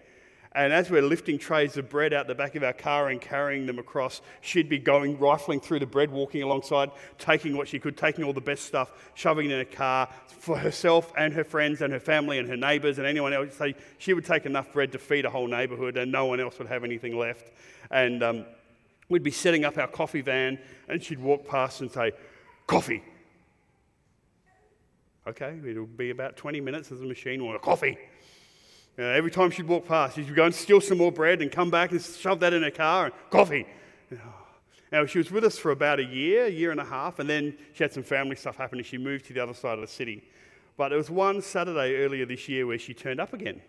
And 0.55 0.71
as 0.71 0.89
we're 0.89 1.01
lifting 1.01 1.37
trays 1.37 1.75
of 1.75 1.89
bread 1.89 2.13
out 2.13 2.27
the 2.27 2.33
back 2.33 2.55
of 2.55 2.63
our 2.63 2.71
car 2.71 3.09
and 3.09 3.19
carrying 3.19 3.65
them 3.65 3.77
across, 3.77 4.21
she'd 4.39 4.69
be 4.69 4.79
going, 4.79 5.19
rifling 5.19 5.59
through 5.59 5.79
the 5.79 5.85
bread, 5.85 6.09
walking 6.09 6.43
alongside, 6.43 6.91
taking 7.17 7.57
what 7.57 7.67
she 7.67 7.77
could, 7.77 7.97
taking 7.97 8.23
all 8.23 8.31
the 8.31 8.39
best 8.39 8.65
stuff, 8.65 9.11
shoving 9.15 9.51
it 9.51 9.53
in 9.53 9.59
a 9.59 9.65
car 9.65 10.07
for 10.27 10.57
herself 10.57 11.11
and 11.17 11.33
her 11.33 11.43
friends 11.43 11.81
and 11.81 11.91
her 11.91 11.99
family 11.99 12.39
and 12.39 12.47
her 12.47 12.55
neighbours 12.55 12.99
and 12.99 13.05
anyone 13.05 13.33
else. 13.33 13.53
So 13.57 13.73
she 13.97 14.13
would 14.13 14.23
take 14.23 14.45
enough 14.45 14.71
bread 14.71 14.93
to 14.93 14.97
feed 14.97 15.25
a 15.25 15.29
whole 15.29 15.47
neighbourhood 15.47 15.97
and 15.97 16.09
no 16.09 16.25
one 16.25 16.39
else 16.39 16.57
would 16.57 16.69
have 16.69 16.85
anything 16.85 17.17
left. 17.17 17.51
And 17.91 18.23
um, 18.23 18.45
we'd 19.09 19.23
be 19.23 19.31
setting 19.31 19.65
up 19.65 19.77
our 19.77 19.87
coffee 19.87 20.21
van 20.21 20.57
and 20.87 21.03
she'd 21.03 21.19
walk 21.19 21.45
past 21.45 21.81
and 21.81 21.91
say, 21.91 22.13
Coffee. 22.65 23.03
Okay, 25.27 25.59
it'll 25.67 25.85
be 25.85 26.11
about 26.11 26.37
20 26.37 26.61
minutes 26.61 26.91
as 26.93 26.99
the 26.99 27.05
machine 27.05 27.45
will, 27.45 27.59
coffee. 27.59 27.97
Uh, 28.97 29.03
every 29.03 29.31
time 29.31 29.51
she'd 29.51 29.67
walk 29.67 29.85
past, 29.85 30.15
she'd 30.15 30.33
go 30.33 30.45
and 30.45 30.55
steal 30.55 30.79
some 30.79 30.97
more 30.97 31.11
bread 31.11 31.41
and 31.41 31.51
come 31.51 31.69
back 31.69 31.91
and 31.91 32.01
shove 32.01 32.39
that 32.39 32.53
in 32.53 32.63
her 32.63 32.71
car 32.71 33.05
and 33.05 33.13
coffee. 33.29 33.65
Now, 34.91 35.05
she 35.05 35.17
was 35.17 35.29
with 35.31 35.43
us 35.43 35.57
for 35.57 35.71
about 35.71 35.99
a 35.99 36.05
year, 36.05 36.45
a 36.45 36.49
year 36.49 36.71
and 36.71 36.79
a 36.79 36.85
half, 36.85 37.19
and 37.19 37.29
then 37.29 37.57
she 37.73 37.83
had 37.83 37.91
some 37.91 38.03
family 38.03 38.37
stuff 38.37 38.55
happen 38.55 38.77
and 38.77 38.85
she 38.85 38.97
moved 38.97 39.25
to 39.25 39.33
the 39.33 39.41
other 39.41 39.53
side 39.53 39.73
of 39.73 39.81
the 39.81 39.87
city. 39.87 40.23
But 40.77 40.89
there 40.89 40.97
was 40.97 41.09
one 41.09 41.41
Saturday 41.41 41.97
earlier 41.97 42.25
this 42.25 42.47
year 42.47 42.65
where 42.65 42.79
she 42.79 42.93
turned 42.93 43.19
up 43.19 43.33
again 43.33 43.61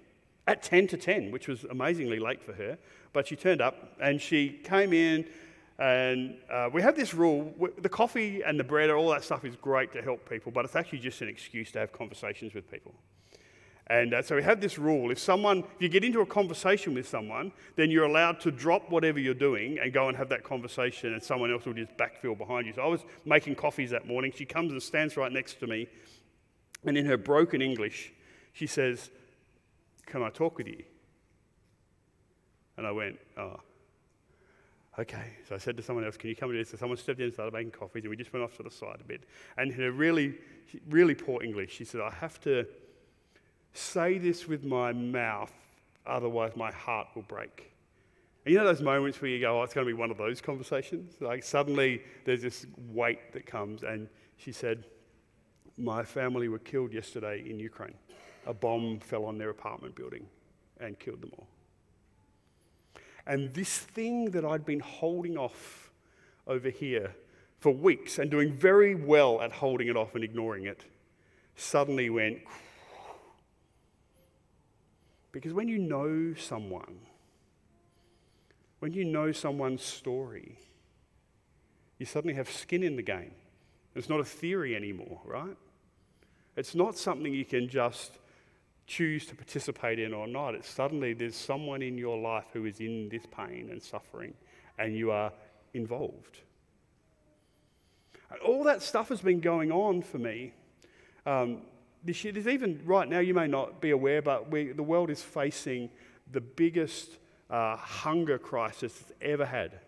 at 0.46 0.62
10 0.62 0.86
to 0.88 0.96
10, 0.96 1.32
which 1.32 1.48
was 1.48 1.64
amazingly 1.64 2.20
late 2.20 2.42
for 2.42 2.52
her. 2.52 2.78
But 3.12 3.26
she 3.26 3.34
turned 3.34 3.60
up 3.60 3.96
and 4.00 4.20
she 4.20 4.60
came 4.62 4.92
in, 4.92 5.26
and 5.78 6.36
uh, 6.50 6.70
we 6.72 6.82
have 6.82 6.94
this 6.94 7.14
rule 7.14 7.52
the 7.78 7.88
coffee 7.88 8.42
and 8.42 8.60
the 8.60 8.64
bread, 8.64 8.90
and 8.90 8.98
all 8.98 9.10
that 9.10 9.24
stuff 9.24 9.44
is 9.44 9.56
great 9.56 9.92
to 9.94 10.02
help 10.02 10.28
people, 10.28 10.52
but 10.52 10.64
it's 10.64 10.76
actually 10.76 11.00
just 11.00 11.20
an 11.22 11.28
excuse 11.28 11.72
to 11.72 11.80
have 11.80 11.92
conversations 11.92 12.54
with 12.54 12.70
people. 12.70 12.94
And 13.88 14.14
uh, 14.14 14.22
so 14.22 14.34
we 14.34 14.42
have 14.42 14.60
this 14.60 14.78
rule 14.78 15.12
if 15.12 15.18
someone, 15.18 15.58
if 15.58 15.80
you 15.80 15.88
get 15.88 16.02
into 16.02 16.20
a 16.20 16.26
conversation 16.26 16.94
with 16.94 17.08
someone, 17.08 17.52
then 17.76 17.90
you're 17.90 18.04
allowed 18.04 18.40
to 18.40 18.50
drop 18.50 18.90
whatever 18.90 19.20
you're 19.20 19.34
doing 19.34 19.78
and 19.78 19.92
go 19.92 20.08
and 20.08 20.16
have 20.16 20.28
that 20.30 20.42
conversation, 20.42 21.12
and 21.12 21.22
someone 21.22 21.52
else 21.52 21.64
will 21.66 21.72
just 21.72 21.96
backfill 21.96 22.36
behind 22.36 22.66
you. 22.66 22.72
So 22.72 22.82
I 22.82 22.86
was 22.86 23.04
making 23.24 23.54
coffees 23.54 23.90
that 23.90 24.06
morning. 24.06 24.32
She 24.34 24.44
comes 24.44 24.72
and 24.72 24.82
stands 24.82 25.16
right 25.16 25.30
next 25.30 25.60
to 25.60 25.68
me, 25.68 25.86
and 26.84 26.98
in 26.98 27.06
her 27.06 27.16
broken 27.16 27.62
English, 27.62 28.12
she 28.52 28.66
says, 28.66 29.10
Can 30.04 30.22
I 30.22 30.30
talk 30.30 30.58
with 30.58 30.66
you? 30.66 30.82
And 32.76 32.88
I 32.88 32.90
went, 32.90 33.18
Oh, 33.38 33.60
okay. 34.98 35.36
So 35.48 35.54
I 35.54 35.58
said 35.58 35.76
to 35.76 35.82
someone 35.84 36.04
else, 36.04 36.16
Can 36.16 36.28
you 36.28 36.34
come 36.34 36.50
in? 36.50 36.64
So 36.64 36.76
someone 36.76 36.98
stepped 36.98 37.20
in 37.20 37.26
and 37.26 37.34
started 37.34 37.54
making 37.54 37.70
coffees, 37.70 38.02
and 38.02 38.10
we 38.10 38.16
just 38.16 38.32
went 38.32 38.44
off 38.44 38.56
to 38.56 38.64
the 38.64 38.70
side 38.70 38.98
a 39.00 39.04
bit. 39.04 39.22
And 39.56 39.70
in 39.70 39.78
her 39.78 39.92
really, 39.92 40.38
really 40.88 41.14
poor 41.14 41.40
English, 41.40 41.72
she 41.72 41.84
said, 41.84 42.00
I 42.00 42.10
have 42.10 42.40
to 42.40 42.66
say 43.76 44.18
this 44.18 44.46
with 44.46 44.64
my 44.64 44.92
mouth, 44.92 45.52
otherwise 46.06 46.52
my 46.56 46.72
heart 46.72 47.08
will 47.14 47.22
break. 47.22 47.72
And 48.44 48.52
you 48.52 48.58
know 48.58 48.64
those 48.64 48.82
moments 48.82 49.20
where 49.20 49.30
you 49.30 49.40
go, 49.40 49.60
oh, 49.60 49.64
it's 49.64 49.74
going 49.74 49.86
to 49.86 49.92
be 49.92 49.98
one 49.98 50.10
of 50.10 50.18
those 50.18 50.40
conversations? 50.40 51.14
Like 51.20 51.42
suddenly 51.42 52.02
there's 52.24 52.42
this 52.42 52.66
weight 52.92 53.32
that 53.32 53.44
comes, 53.44 53.82
and 53.82 54.08
she 54.36 54.52
said, 54.52 54.84
My 55.76 56.04
family 56.04 56.48
were 56.48 56.60
killed 56.60 56.92
yesterday 56.92 57.44
in 57.48 57.58
Ukraine. 57.58 57.94
A 58.46 58.54
bomb 58.54 59.00
fell 59.00 59.24
on 59.24 59.38
their 59.38 59.50
apartment 59.50 59.96
building 59.96 60.26
and 60.78 60.98
killed 60.98 61.20
them 61.20 61.32
all. 61.36 61.48
And 63.26 63.52
this 63.52 63.78
thing 63.78 64.30
that 64.30 64.44
I'd 64.44 64.64
been 64.64 64.80
holding 64.80 65.36
off 65.36 65.90
over 66.46 66.70
here 66.70 67.16
for 67.58 67.72
weeks 67.72 68.18
and 68.18 68.30
doing 68.30 68.52
very 68.52 68.94
well 68.94 69.40
at 69.40 69.50
holding 69.50 69.88
it 69.88 69.96
off 69.96 70.14
and 70.14 70.22
ignoring 70.22 70.66
it 70.66 70.84
suddenly 71.56 72.10
went 72.10 72.38
because 75.36 75.52
when 75.52 75.68
you 75.68 75.76
know 75.76 76.32
someone, 76.32 76.98
when 78.78 78.94
you 78.94 79.04
know 79.04 79.32
someone's 79.32 79.82
story, 79.82 80.58
you 81.98 82.06
suddenly 82.06 82.32
have 82.32 82.50
skin 82.50 82.82
in 82.82 82.96
the 82.96 83.02
game. 83.02 83.32
It's 83.94 84.08
not 84.08 84.18
a 84.18 84.24
theory 84.24 84.74
anymore, 84.74 85.20
right? 85.26 85.54
It's 86.56 86.74
not 86.74 86.96
something 86.96 87.34
you 87.34 87.44
can 87.44 87.68
just 87.68 88.12
choose 88.86 89.26
to 89.26 89.34
participate 89.34 89.98
in 89.98 90.14
or 90.14 90.26
not. 90.26 90.54
It's 90.54 90.70
suddenly 90.70 91.12
there's 91.12 91.36
someone 91.36 91.82
in 91.82 91.98
your 91.98 92.16
life 92.18 92.46
who 92.54 92.64
is 92.64 92.80
in 92.80 93.10
this 93.10 93.26
pain 93.30 93.68
and 93.70 93.82
suffering, 93.82 94.32
and 94.78 94.96
you 94.96 95.10
are 95.10 95.30
involved. 95.74 96.38
And 98.30 98.40
all 98.40 98.64
that 98.64 98.80
stuff 98.80 99.10
has 99.10 99.20
been 99.20 99.40
going 99.40 99.70
on 99.70 100.00
for 100.00 100.16
me. 100.16 100.54
Um, 101.26 101.58
this 102.06 102.22
year, 102.24 102.32
there's 102.32 102.46
even 102.46 102.80
right 102.84 103.08
now, 103.08 103.18
you 103.18 103.34
may 103.34 103.46
not 103.46 103.80
be 103.80 103.90
aware, 103.90 104.22
but 104.22 104.50
we, 104.50 104.72
the 104.72 104.82
world 104.82 105.10
is 105.10 105.22
facing 105.22 105.90
the 106.30 106.40
biggest 106.40 107.18
uh, 107.50 107.76
hunger 107.76 108.38
crisis 108.38 109.00
it's 109.00 109.12
ever 109.20 109.44
had. 109.44 109.80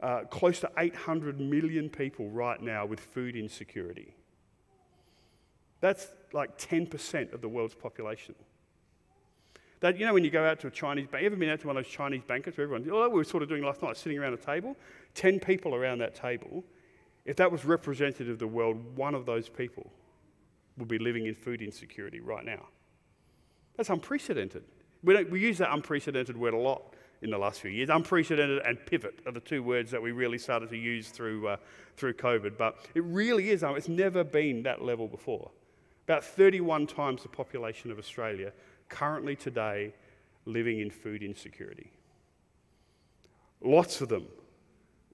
Uh, 0.00 0.20
close 0.30 0.60
to 0.60 0.70
800 0.78 1.40
million 1.40 1.88
people 1.88 2.28
right 2.30 2.62
now 2.62 2.86
with 2.86 3.00
food 3.00 3.34
insecurity. 3.34 4.14
That's 5.80 6.08
like 6.32 6.56
10% 6.58 7.32
of 7.32 7.40
the 7.40 7.48
world's 7.48 7.74
population. 7.74 8.36
That, 9.80 9.98
you 9.98 10.06
know, 10.06 10.14
when 10.14 10.24
you 10.24 10.30
go 10.30 10.44
out 10.44 10.60
to 10.60 10.68
a 10.68 10.70
Chinese 10.70 11.06
bank, 11.06 11.24
ever 11.24 11.36
been 11.36 11.48
out 11.48 11.60
to 11.60 11.66
one 11.66 11.76
of 11.76 11.84
those 11.84 11.92
Chinese 11.92 12.22
banquets 12.26 12.56
where 12.56 12.64
everyone, 12.64 12.88
oh, 12.90 13.08
we 13.08 13.16
were 13.16 13.24
sort 13.24 13.42
of 13.42 13.48
doing 13.48 13.62
last 13.64 13.82
night, 13.82 13.96
sitting 13.96 14.18
around 14.18 14.34
a 14.34 14.36
table, 14.36 14.76
10 15.14 15.40
people 15.40 15.74
around 15.74 15.98
that 15.98 16.14
table, 16.14 16.64
if 17.28 17.36
that 17.36 17.52
was 17.52 17.66
representative 17.66 18.30
of 18.30 18.38
the 18.38 18.48
world, 18.48 18.96
one 18.96 19.14
of 19.14 19.26
those 19.26 19.50
people 19.50 19.92
would 20.78 20.88
be 20.88 20.98
living 20.98 21.26
in 21.26 21.34
food 21.34 21.60
insecurity 21.60 22.20
right 22.20 22.42
now. 22.42 22.68
That's 23.76 23.90
unprecedented. 23.90 24.64
We, 25.04 25.22
we 25.24 25.38
use 25.38 25.58
that 25.58 25.70
unprecedented 25.74 26.38
word 26.38 26.54
a 26.54 26.58
lot 26.58 26.94
in 27.20 27.28
the 27.28 27.36
last 27.36 27.60
few 27.60 27.70
years. 27.70 27.90
Unprecedented 27.90 28.62
and 28.64 28.78
pivot 28.86 29.20
are 29.26 29.32
the 29.32 29.40
two 29.40 29.62
words 29.62 29.90
that 29.90 30.00
we 30.00 30.10
really 30.10 30.38
started 30.38 30.70
to 30.70 30.78
use 30.78 31.10
through, 31.10 31.48
uh, 31.48 31.56
through 31.98 32.14
COVID. 32.14 32.56
But 32.56 32.78
it 32.94 33.04
really 33.04 33.50
is, 33.50 33.62
um, 33.62 33.76
it's 33.76 33.90
never 33.90 34.24
been 34.24 34.62
that 34.62 34.82
level 34.82 35.06
before. 35.06 35.50
About 36.04 36.24
31 36.24 36.86
times 36.86 37.24
the 37.24 37.28
population 37.28 37.90
of 37.90 37.98
Australia 37.98 38.52
currently 38.88 39.36
today 39.36 39.92
living 40.46 40.80
in 40.80 40.88
food 40.88 41.22
insecurity. 41.22 41.92
Lots 43.60 44.00
of 44.00 44.08
them 44.08 44.28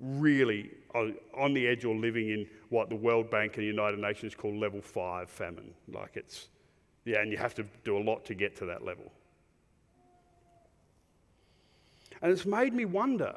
really 0.01 0.71
on 0.93 1.55
the 1.55 1.67
edge 1.67 1.85
or 1.85 1.95
living 1.95 2.31
in 2.31 2.47
what 2.69 2.89
the 2.89 2.97
World 2.97 3.31
Bank 3.31 3.57
and 3.57 3.63
the 3.63 3.67
United 3.67 3.99
Nations 3.99 4.35
call 4.35 4.55
level 4.55 4.81
five 4.81 5.29
famine. 5.29 5.73
Like 5.93 6.17
it's, 6.17 6.49
yeah, 7.05 7.21
and 7.21 7.31
you 7.31 7.37
have 7.37 7.55
to 7.57 7.65
do 7.85 7.97
a 7.97 8.03
lot 8.03 8.25
to 8.27 8.35
get 8.35 8.57
to 8.57 8.67
that 8.67 8.85
level. 8.85 9.13
And 12.23 12.33
it's 12.33 12.47
made 12.47 12.73
me 12.75 12.85
wonder. 12.85 13.35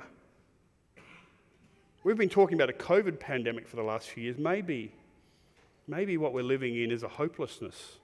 We've 2.04 2.18
been 2.18 2.30
talking 2.30 2.56
about 2.56 2.70
a 2.70 2.74
COVID 2.74 3.20
pandemic 3.20 3.68
for 3.68 3.76
the 3.76 3.84
last 3.84 4.08
few 4.08 4.24
years. 4.24 4.38
Maybe, 4.38 4.94
maybe 5.88 6.18
what 6.18 6.32
we're 6.32 6.44
living 6.44 6.82
in 6.82 6.92
is 6.92 7.04
a 7.04 7.08
hopelessness 7.10 7.98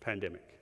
pandemic 0.00 0.59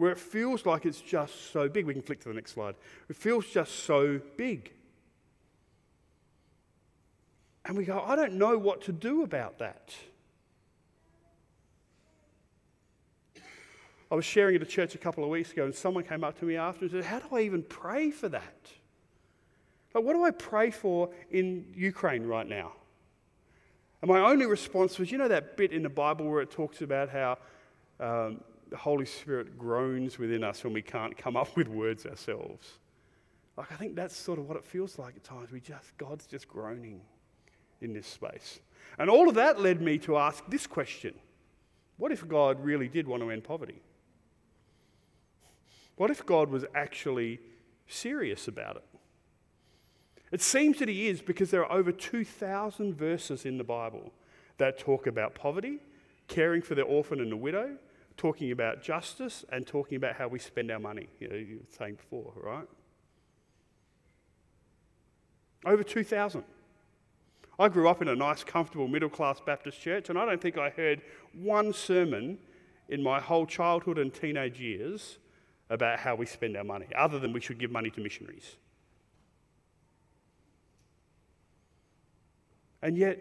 where 0.00 0.10
it 0.10 0.18
feels 0.18 0.64
like 0.64 0.86
it's 0.86 1.02
just 1.02 1.52
so 1.52 1.68
big. 1.68 1.84
We 1.84 1.92
can 1.92 2.00
flick 2.00 2.20
to 2.20 2.28
the 2.28 2.34
next 2.34 2.52
slide. 2.52 2.74
It 3.10 3.16
feels 3.16 3.44
just 3.46 3.84
so 3.84 4.18
big. 4.38 4.72
And 7.66 7.76
we 7.76 7.84
go, 7.84 8.02
I 8.06 8.16
don't 8.16 8.32
know 8.32 8.56
what 8.56 8.80
to 8.82 8.92
do 8.92 9.22
about 9.22 9.58
that. 9.58 9.94
I 14.10 14.14
was 14.14 14.24
sharing 14.24 14.56
at 14.56 14.62
a 14.62 14.66
church 14.66 14.94
a 14.94 14.98
couple 14.98 15.22
of 15.22 15.28
weeks 15.28 15.52
ago, 15.52 15.66
and 15.66 15.74
someone 15.74 16.02
came 16.02 16.24
up 16.24 16.38
to 16.38 16.46
me 16.46 16.56
after 16.56 16.86
and 16.86 16.90
said, 16.90 17.04
How 17.04 17.18
do 17.18 17.36
I 17.36 17.42
even 17.42 17.62
pray 17.62 18.10
for 18.10 18.30
that? 18.30 18.70
Like, 19.94 20.02
what 20.02 20.14
do 20.14 20.24
I 20.24 20.30
pray 20.30 20.70
for 20.70 21.10
in 21.30 21.66
Ukraine 21.76 22.24
right 22.24 22.48
now? 22.48 22.72
And 24.00 24.10
my 24.10 24.18
only 24.20 24.46
response 24.46 24.98
was, 24.98 25.12
You 25.12 25.18
know 25.18 25.28
that 25.28 25.58
bit 25.58 25.72
in 25.72 25.82
the 25.82 25.90
Bible 25.90 26.26
where 26.26 26.40
it 26.40 26.50
talks 26.50 26.80
about 26.80 27.10
how 27.10 27.36
um, 28.00 28.40
the 28.70 28.76
Holy 28.76 29.04
Spirit 29.04 29.58
groans 29.58 30.18
within 30.18 30.44
us 30.44 30.64
when 30.64 30.72
we 30.72 30.82
can't 30.82 31.16
come 31.16 31.36
up 31.36 31.56
with 31.56 31.68
words 31.68 32.06
ourselves. 32.06 32.78
Like, 33.56 33.72
I 33.72 33.74
think 33.74 33.96
that's 33.96 34.16
sort 34.16 34.38
of 34.38 34.48
what 34.48 34.56
it 34.56 34.64
feels 34.64 34.98
like 34.98 35.16
at 35.16 35.24
times. 35.24 35.50
We 35.50 35.60
just, 35.60 35.96
God's 35.98 36.26
just 36.26 36.48
groaning 36.48 37.00
in 37.80 37.92
this 37.92 38.06
space. 38.06 38.60
And 38.98 39.10
all 39.10 39.28
of 39.28 39.34
that 39.34 39.60
led 39.60 39.82
me 39.82 39.98
to 39.98 40.16
ask 40.16 40.44
this 40.48 40.66
question 40.66 41.14
What 41.96 42.12
if 42.12 42.26
God 42.26 42.64
really 42.64 42.88
did 42.88 43.06
want 43.06 43.22
to 43.22 43.30
end 43.30 43.44
poverty? 43.44 43.82
What 45.96 46.10
if 46.10 46.24
God 46.24 46.48
was 46.48 46.64
actually 46.74 47.40
serious 47.86 48.48
about 48.48 48.76
it? 48.76 48.84
It 50.32 50.40
seems 50.40 50.78
that 50.78 50.88
He 50.88 51.08
is 51.08 51.20
because 51.20 51.50
there 51.50 51.64
are 51.64 51.72
over 51.72 51.92
2,000 51.92 52.94
verses 52.94 53.44
in 53.44 53.58
the 53.58 53.64
Bible 53.64 54.12
that 54.58 54.78
talk 54.78 55.06
about 55.06 55.34
poverty, 55.34 55.80
caring 56.28 56.62
for 56.62 56.74
the 56.74 56.82
orphan 56.82 57.20
and 57.20 57.32
the 57.32 57.36
widow, 57.36 57.76
talking 58.20 58.52
about 58.52 58.82
justice 58.82 59.46
and 59.50 59.66
talking 59.66 59.96
about 59.96 60.14
how 60.14 60.28
we 60.28 60.38
spend 60.38 60.70
our 60.70 60.78
money, 60.78 61.08
you 61.20 61.28
know, 61.28 61.36
you 61.36 61.56
were 61.56 61.76
saying 61.78 61.94
before, 61.94 62.34
right? 62.36 62.68
Over 65.64 65.82
2,000. 65.82 66.44
I 67.58 67.68
grew 67.68 67.88
up 67.88 68.02
in 68.02 68.08
a 68.08 68.14
nice, 68.14 68.44
comfortable, 68.44 68.88
middle 68.88 69.08
class 69.08 69.40
Baptist 69.40 69.80
church, 69.80 70.10
and 70.10 70.18
I 70.18 70.26
don't 70.26 70.38
think 70.40 70.58
I 70.58 70.68
heard 70.68 71.00
one 71.32 71.72
sermon 71.72 72.36
in 72.90 73.02
my 73.02 73.20
whole 73.20 73.46
childhood 73.46 73.96
and 73.96 74.12
teenage 74.12 74.60
years 74.60 75.16
about 75.70 75.98
how 75.98 76.14
we 76.14 76.26
spend 76.26 76.58
our 76.58 76.64
money, 76.64 76.88
other 76.94 77.18
than 77.18 77.32
we 77.32 77.40
should 77.40 77.58
give 77.58 77.70
money 77.70 77.88
to 77.88 78.02
missionaries. 78.02 78.56
And 82.82 82.98
yet, 82.98 83.18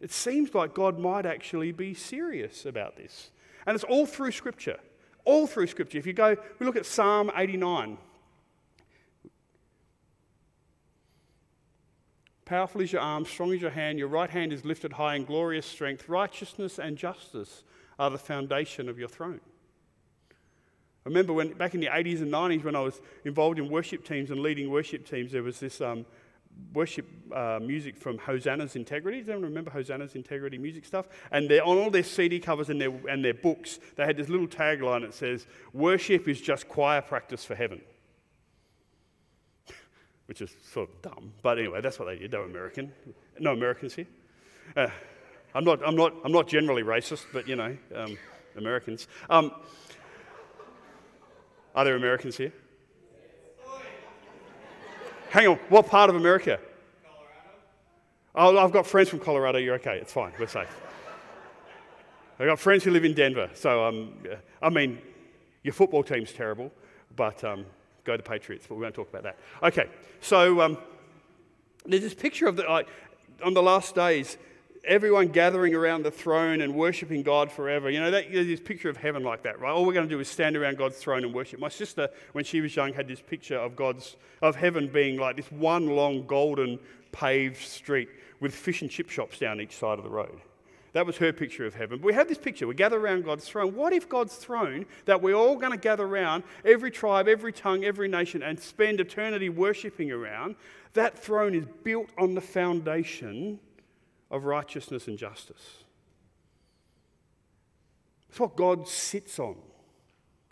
it 0.00 0.12
seems 0.12 0.54
like 0.54 0.74
God 0.74 0.96
might 0.96 1.26
actually 1.26 1.72
be 1.72 1.92
serious 1.92 2.64
about 2.66 2.96
this. 2.96 3.32
And 3.68 3.74
it's 3.74 3.84
all 3.84 4.06
through 4.06 4.32
Scripture. 4.32 4.78
All 5.26 5.46
through 5.46 5.66
Scripture. 5.66 5.98
If 5.98 6.06
you 6.06 6.14
go, 6.14 6.34
we 6.58 6.64
look 6.64 6.76
at 6.76 6.86
Psalm 6.86 7.30
89. 7.36 7.98
Powerful 12.46 12.80
is 12.80 12.94
your 12.94 13.02
arm, 13.02 13.26
strong 13.26 13.52
is 13.52 13.60
your 13.60 13.70
hand, 13.70 13.98
your 13.98 14.08
right 14.08 14.30
hand 14.30 14.54
is 14.54 14.64
lifted 14.64 14.94
high 14.94 15.16
in 15.16 15.26
glorious 15.26 15.66
strength. 15.66 16.08
Righteousness 16.08 16.78
and 16.78 16.96
justice 16.96 17.62
are 17.98 18.08
the 18.08 18.16
foundation 18.16 18.88
of 18.88 18.98
your 18.98 19.08
throne. 19.08 19.38
I 20.30 21.10
remember 21.10 21.34
when 21.34 21.52
back 21.52 21.74
in 21.74 21.80
the 21.80 21.88
80s 21.88 22.22
and 22.22 22.32
90s 22.32 22.64
when 22.64 22.74
I 22.74 22.80
was 22.80 23.02
involved 23.26 23.58
in 23.58 23.68
worship 23.68 24.02
teams 24.02 24.30
and 24.30 24.40
leading 24.40 24.70
worship 24.70 25.06
teams, 25.06 25.32
there 25.32 25.42
was 25.42 25.60
this 25.60 25.82
um, 25.82 26.06
worship 26.72 27.06
uh, 27.32 27.58
music 27.62 27.96
from 27.96 28.18
Hosanna's 28.18 28.76
Integrity. 28.76 29.20
Does 29.20 29.28
anyone 29.28 29.48
remember 29.48 29.70
Hosanna's 29.70 30.14
Integrity 30.14 30.58
music 30.58 30.84
stuff? 30.84 31.06
And 31.30 31.48
they're 31.48 31.64
on 31.64 31.78
all 31.78 31.90
their 31.90 32.02
CD 32.02 32.40
covers 32.40 32.68
and 32.68 32.80
their, 32.80 32.92
and 33.08 33.24
their 33.24 33.34
books, 33.34 33.78
they 33.96 34.04
had 34.04 34.16
this 34.16 34.28
little 34.28 34.46
tagline 34.46 35.02
that 35.02 35.14
says, 35.14 35.46
Worship 35.72 36.28
is 36.28 36.40
just 36.40 36.68
choir 36.68 37.00
practice 37.00 37.44
for 37.44 37.54
heaven. 37.54 37.80
Which 40.26 40.40
is 40.40 40.54
sort 40.72 40.90
of 40.90 41.02
dumb. 41.02 41.32
But 41.42 41.58
anyway, 41.58 41.80
that's 41.80 41.98
what 41.98 42.06
they 42.06 42.18
did. 42.18 42.30
They 42.30 42.38
American. 42.38 42.92
No 43.38 43.52
Americans 43.52 43.94
here. 43.94 44.06
Uh, 44.76 44.88
I'm, 45.54 45.64
not, 45.64 45.80
I'm, 45.86 45.96
not, 45.96 46.12
I'm 46.24 46.32
not 46.32 46.48
generally 46.48 46.82
racist, 46.82 47.24
but 47.32 47.48
you 47.48 47.56
know, 47.56 47.76
um, 47.94 48.18
Americans. 48.56 49.08
Um, 49.30 49.52
are 51.74 51.84
there 51.84 51.96
Americans 51.96 52.36
here? 52.36 52.52
Hang 55.30 55.46
on, 55.46 55.56
what 55.68 55.86
part 55.86 56.08
of 56.08 56.16
America? 56.16 56.58
Colorado. 58.34 58.58
Oh, 58.58 58.64
I've 58.64 58.72
got 58.72 58.86
friends 58.86 59.10
from 59.10 59.18
Colorado. 59.18 59.58
You're 59.58 59.74
okay. 59.74 59.98
It's 59.98 60.12
fine. 60.12 60.32
We're 60.38 60.46
safe. 60.46 60.74
I've 62.38 62.46
got 62.46 62.58
friends 62.58 62.82
who 62.84 62.92
live 62.92 63.04
in 63.04 63.12
Denver. 63.12 63.50
So, 63.52 63.84
um, 63.84 64.14
I 64.62 64.70
mean, 64.70 64.98
your 65.62 65.74
football 65.74 66.02
team's 66.02 66.32
terrible, 66.32 66.72
but 67.14 67.44
um, 67.44 67.66
go 68.04 68.16
to 68.16 68.22
Patriots. 68.22 68.66
But 68.66 68.76
we 68.76 68.82
won't 68.82 68.94
talk 68.94 69.10
about 69.10 69.24
that. 69.24 69.36
Okay. 69.62 69.90
So, 70.20 70.62
um, 70.62 70.78
there's 71.84 72.02
this 72.02 72.14
picture 72.14 72.46
of 72.46 72.56
the, 72.56 72.62
like, 72.62 72.88
on 73.44 73.52
the 73.52 73.62
last 73.62 73.94
days, 73.94 74.38
everyone 74.88 75.28
gathering 75.28 75.74
around 75.74 76.02
the 76.02 76.10
throne 76.10 76.62
and 76.62 76.74
worshiping 76.74 77.22
God 77.22 77.52
forever. 77.52 77.90
You 77.90 78.00
know, 78.00 78.10
that, 78.10 78.32
this 78.32 78.58
picture 78.58 78.88
of 78.88 78.96
heaven 78.96 79.22
like 79.22 79.42
that, 79.42 79.60
right? 79.60 79.70
All 79.70 79.84
we're 79.84 79.92
going 79.92 80.08
to 80.08 80.14
do 80.14 80.18
is 80.18 80.28
stand 80.28 80.56
around 80.56 80.78
God's 80.78 80.96
throne 80.96 81.24
and 81.24 81.34
worship. 81.34 81.60
My 81.60 81.68
sister, 81.68 82.08
when 82.32 82.44
she 82.44 82.60
was 82.60 82.74
young, 82.74 82.94
had 82.94 83.06
this 83.06 83.20
picture 83.20 83.58
of 83.58 83.76
God's 83.76 84.16
of 84.40 84.56
heaven 84.56 84.88
being 84.88 85.18
like 85.18 85.36
this 85.36 85.50
one 85.52 85.88
long 85.88 86.26
golden 86.26 86.78
paved 87.12 87.62
street 87.62 88.08
with 88.40 88.54
fish 88.54 88.82
and 88.82 88.90
chip 88.90 89.10
shops 89.10 89.38
down 89.38 89.60
each 89.60 89.76
side 89.76 89.98
of 89.98 90.04
the 90.04 90.10
road. 90.10 90.40
That 90.94 91.04
was 91.04 91.18
her 91.18 91.32
picture 91.32 91.66
of 91.66 91.74
heaven. 91.74 91.98
But 91.98 92.06
we 92.06 92.14
have 92.14 92.28
this 92.28 92.38
picture. 92.38 92.66
We 92.66 92.74
gather 92.74 92.98
around 92.98 93.24
God's 93.24 93.46
throne. 93.46 93.74
What 93.74 93.92
if 93.92 94.08
God's 94.08 94.36
throne, 94.36 94.86
that 95.04 95.20
we're 95.20 95.34
all 95.34 95.56
going 95.56 95.72
to 95.72 95.78
gather 95.78 96.06
around, 96.06 96.44
every 96.64 96.90
tribe, 96.90 97.28
every 97.28 97.52
tongue, 97.52 97.84
every 97.84 98.08
nation, 98.08 98.42
and 98.42 98.58
spend 98.58 99.00
eternity 99.00 99.50
worshipping 99.50 100.10
around, 100.10 100.56
that 100.94 101.18
throne 101.18 101.54
is 101.54 101.66
built 101.84 102.08
on 102.16 102.34
the 102.34 102.40
foundation 102.40 103.60
of 104.30 104.44
righteousness 104.44 105.08
and 105.08 105.18
justice. 105.18 105.84
It's 108.28 108.38
what 108.38 108.56
God 108.56 108.86
sits 108.86 109.38
on. 109.38 109.56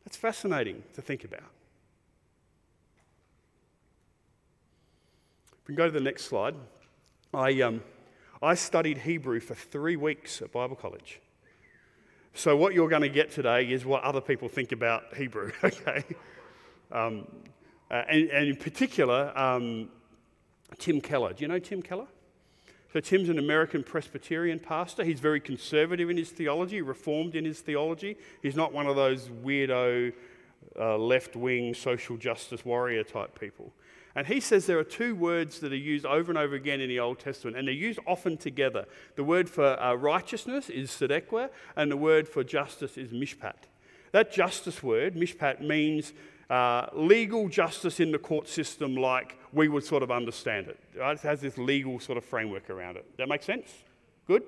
That's 0.04 0.16
fascinating 0.16 0.83
to 0.95 1.02
think 1.02 1.25
about. 1.25 1.50
If 5.60 5.69
we 5.69 5.75
can 5.75 5.76
go 5.76 5.86
to 5.86 5.93
the 5.93 6.00
next 6.00 6.25
slide. 6.25 6.54
I, 7.34 7.60
um, 7.60 7.82
I 8.43 8.54
studied 8.54 8.99
Hebrew 8.99 9.41
for 9.41 9.54
three 9.54 9.97
weeks 9.97 10.41
at 10.41 10.52
Bible 10.52 10.76
college. 10.76 11.21
So, 12.34 12.56
what 12.56 12.75
you're 12.75 12.89
going 12.89 13.02
to 13.02 13.08
get 13.08 13.30
today 13.30 13.65
is 13.65 13.84
what 13.84 14.02
other 14.02 14.21
people 14.21 14.49
think 14.49 14.73
about 14.73 15.15
Hebrew, 15.17 15.52
okay? 15.65 16.04
Um, 16.93 17.26
uh, 17.91 18.02
and, 18.08 18.30
and, 18.30 18.49
in 18.49 18.56
particular, 18.56 19.32
um, 19.36 19.89
Tim 20.78 21.00
Keller. 21.00 21.32
Do 21.32 21.43
you 21.43 21.49
know 21.49 21.58
Tim 21.58 21.82
Keller? 21.82 22.06
So, 22.97 23.00
Tim's 23.00 23.28
an 23.28 23.39
American 23.39 23.85
Presbyterian 23.85 24.59
pastor. 24.59 25.04
He's 25.04 25.21
very 25.21 25.39
conservative 25.39 26.09
in 26.09 26.17
his 26.17 26.30
theology, 26.30 26.80
reformed 26.80 27.35
in 27.35 27.45
his 27.45 27.61
theology. 27.61 28.17
He's 28.41 28.56
not 28.56 28.73
one 28.73 28.87
of 28.87 28.97
those 28.97 29.28
weirdo, 29.28 30.15
uh, 30.80 30.97
left 30.97 31.37
wing 31.37 31.75
social 31.75 32.17
justice 32.17 32.65
warrior 32.65 33.04
type 33.04 33.39
people. 33.39 33.75
And 34.15 34.26
he 34.26 34.41
says 34.41 34.65
there 34.65 34.78
are 34.78 34.82
two 34.82 35.15
words 35.15 35.61
that 35.61 35.75
are 35.75 35.76
used 35.76 36.06
over 36.06 36.32
and 36.32 36.39
over 36.39 36.54
again 36.54 36.80
in 36.80 36.89
the 36.89 36.99
Old 36.99 37.19
Testament, 37.19 37.59
and 37.59 37.69
they're 37.69 37.75
used 37.75 37.99
often 38.06 38.39
together. 38.39 38.87
The 39.17 39.25
word 39.25 39.50
for 39.50 39.78
uh, 39.78 39.93
righteousness 39.93 40.71
is 40.71 40.89
tzedekah, 40.89 41.50
and 41.76 41.91
the 41.91 41.99
word 41.99 42.26
for 42.26 42.43
justice 42.45 42.97
is 42.97 43.11
mishpat. 43.11 43.69
That 44.13 44.32
justice 44.32 44.82
word, 44.82 45.17
mishpat, 45.17 45.61
means 45.61 46.15
uh, 46.50 46.87
legal 46.93 47.49
justice 47.49 47.99
in 48.00 48.13
the 48.13 48.19
court 48.19 48.49
system 48.49 48.97
like 48.97 49.39
we 49.52 49.69
would 49.69 49.85
sort 49.85 50.02
of 50.02 50.11
understand 50.11 50.69
it. 50.69 50.78
It 50.95 51.21
has 51.21 51.41
this 51.41 51.59
legal 51.59 51.99
sort 51.99 52.19
of 52.19 52.25
framework 52.25 52.71
around 52.71 52.97
it. 52.97 53.04
That 53.19 53.28
makes 53.28 53.47
sense? 53.47 53.73
Good? 54.26 54.45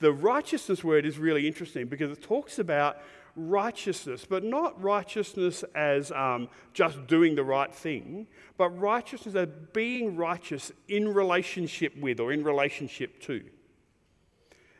The 0.00 0.12
righteousness 0.12 0.82
word 0.82 1.06
is 1.06 1.18
really 1.18 1.46
interesting 1.46 1.86
because 1.86 2.10
it 2.10 2.22
talks 2.22 2.58
about 2.58 2.98
righteousness, 3.36 4.26
but 4.28 4.42
not 4.42 4.80
righteousness 4.82 5.64
as 5.74 6.10
um, 6.12 6.48
just 6.72 7.06
doing 7.06 7.34
the 7.34 7.44
right 7.44 7.72
thing, 7.72 8.26
but 8.56 8.70
righteousness 8.70 9.34
as 9.34 9.48
being 9.72 10.16
righteous 10.16 10.72
in 10.88 11.12
relationship 11.12 11.96
with 11.98 12.20
or 12.20 12.32
in 12.32 12.42
relationship 12.42 13.20
to. 13.22 13.44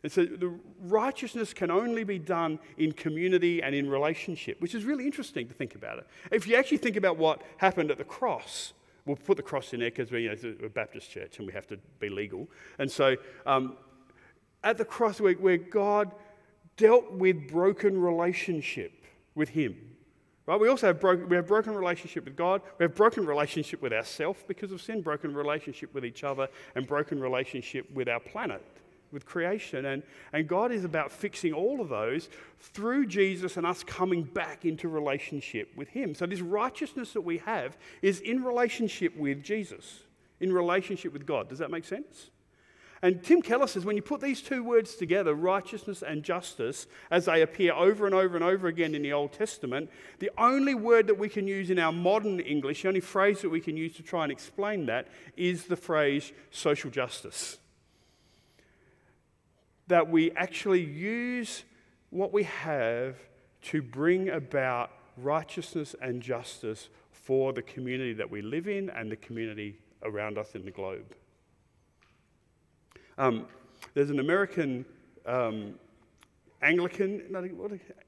And 0.02 0.12
so 0.12 0.24
the 0.24 0.54
righteousness 0.80 1.52
can 1.52 1.70
only 1.70 2.04
be 2.04 2.18
done 2.18 2.58
in 2.76 2.92
community 2.92 3.62
and 3.62 3.74
in 3.74 3.90
relationship, 3.90 4.60
which 4.60 4.74
is 4.74 4.84
really 4.84 5.04
interesting 5.04 5.48
to 5.48 5.54
think 5.54 5.74
about 5.74 5.98
it. 5.98 6.06
If 6.30 6.46
you 6.46 6.56
actually 6.56 6.78
think 6.78 6.96
about 6.96 7.16
what 7.16 7.42
happened 7.56 7.90
at 7.90 7.98
the 7.98 8.04
cross, 8.04 8.72
we'll 9.06 9.16
put 9.16 9.36
the 9.36 9.42
cross 9.42 9.72
in 9.72 9.80
there 9.80 9.90
because 9.90 10.10
we're, 10.10 10.20
you 10.20 10.30
know, 10.30 10.66
a 10.66 10.68
Baptist 10.68 11.10
church 11.10 11.38
and 11.38 11.46
we 11.46 11.52
have 11.52 11.66
to 11.68 11.78
be 11.98 12.08
legal. 12.08 12.48
And 12.78 12.90
so 12.90 13.16
um, 13.46 13.76
at 14.62 14.78
the 14.78 14.84
cross, 14.84 15.20
where, 15.20 15.34
where 15.34 15.56
God 15.56 16.12
dealt 16.76 17.12
with 17.12 17.48
broken 17.48 18.00
relationship 18.00 18.92
with 19.34 19.48
Him, 19.48 19.76
Right? 20.46 20.58
We 20.58 20.68
also 20.68 20.86
have, 20.86 20.98
broken, 20.98 21.28
we 21.28 21.36
have 21.36 21.46
broken 21.46 21.74
relationship 21.74 22.24
with 22.24 22.34
God. 22.34 22.62
We 22.78 22.84
have 22.84 22.94
broken 22.94 23.26
relationship 23.26 23.82
with 23.82 23.92
ourselves 23.92 24.42
because 24.48 24.72
of 24.72 24.80
sin, 24.80 25.02
broken 25.02 25.34
relationship 25.34 25.92
with 25.92 26.06
each 26.06 26.24
other, 26.24 26.48
and 26.74 26.86
broken 26.86 27.20
relationship 27.20 27.86
with 27.92 28.08
our 28.08 28.18
planet 28.18 28.64
with 29.12 29.26
creation. 29.26 29.86
And, 29.86 30.02
and 30.32 30.46
God 30.48 30.72
is 30.72 30.84
about 30.84 31.10
fixing 31.12 31.52
all 31.52 31.80
of 31.80 31.88
those 31.88 32.28
through 32.58 33.06
Jesus 33.06 33.56
and 33.56 33.66
us 33.66 33.82
coming 33.82 34.22
back 34.22 34.64
into 34.64 34.88
relationship 34.88 35.70
with 35.76 35.88
Him. 35.88 36.14
So, 36.14 36.26
this 36.26 36.40
righteousness 36.40 37.12
that 37.12 37.22
we 37.22 37.38
have 37.38 37.76
is 38.02 38.20
in 38.20 38.42
relationship 38.42 39.16
with 39.16 39.42
Jesus, 39.42 40.00
in 40.40 40.52
relationship 40.52 41.12
with 41.12 41.26
God. 41.26 41.48
Does 41.48 41.58
that 41.58 41.70
make 41.70 41.84
sense? 41.84 42.30
And 43.00 43.22
Tim 43.22 43.42
Keller 43.42 43.68
says 43.68 43.84
when 43.84 43.94
you 43.94 44.02
put 44.02 44.20
these 44.20 44.42
two 44.42 44.64
words 44.64 44.96
together, 44.96 45.32
righteousness 45.32 46.02
and 46.02 46.24
justice, 46.24 46.88
as 47.12 47.26
they 47.26 47.42
appear 47.42 47.72
over 47.72 48.06
and 48.06 48.14
over 48.14 48.34
and 48.34 48.44
over 48.44 48.66
again 48.66 48.92
in 48.92 49.02
the 49.02 49.12
Old 49.12 49.32
Testament, 49.32 49.88
the 50.18 50.32
only 50.36 50.74
word 50.74 51.06
that 51.06 51.16
we 51.16 51.28
can 51.28 51.46
use 51.46 51.70
in 51.70 51.78
our 51.78 51.92
modern 51.92 52.40
English, 52.40 52.82
the 52.82 52.88
only 52.88 53.00
phrase 53.00 53.40
that 53.42 53.50
we 53.50 53.60
can 53.60 53.76
use 53.76 53.94
to 53.96 54.02
try 54.02 54.24
and 54.24 54.32
explain 54.32 54.86
that, 54.86 55.06
is 55.36 55.66
the 55.66 55.76
phrase 55.76 56.32
social 56.50 56.90
justice 56.90 57.58
that 59.88 60.08
we 60.08 60.30
actually 60.32 60.82
use 60.82 61.64
what 62.10 62.32
we 62.32 62.44
have 62.44 63.16
to 63.60 63.82
bring 63.82 64.28
about 64.30 64.90
righteousness 65.16 65.94
and 66.00 66.22
justice 66.22 66.88
for 67.10 67.52
the 67.52 67.62
community 67.62 68.12
that 68.12 68.30
we 68.30 68.40
live 68.40 68.68
in 68.68 68.88
and 68.90 69.10
the 69.10 69.16
community 69.16 69.78
around 70.04 70.38
us 70.38 70.54
in 70.54 70.64
the 70.64 70.70
globe. 70.70 71.14
Um, 73.18 73.46
there's 73.94 74.10
an 74.10 74.20
American 74.20 74.84
um, 75.26 75.74
Anglican, 76.60 77.22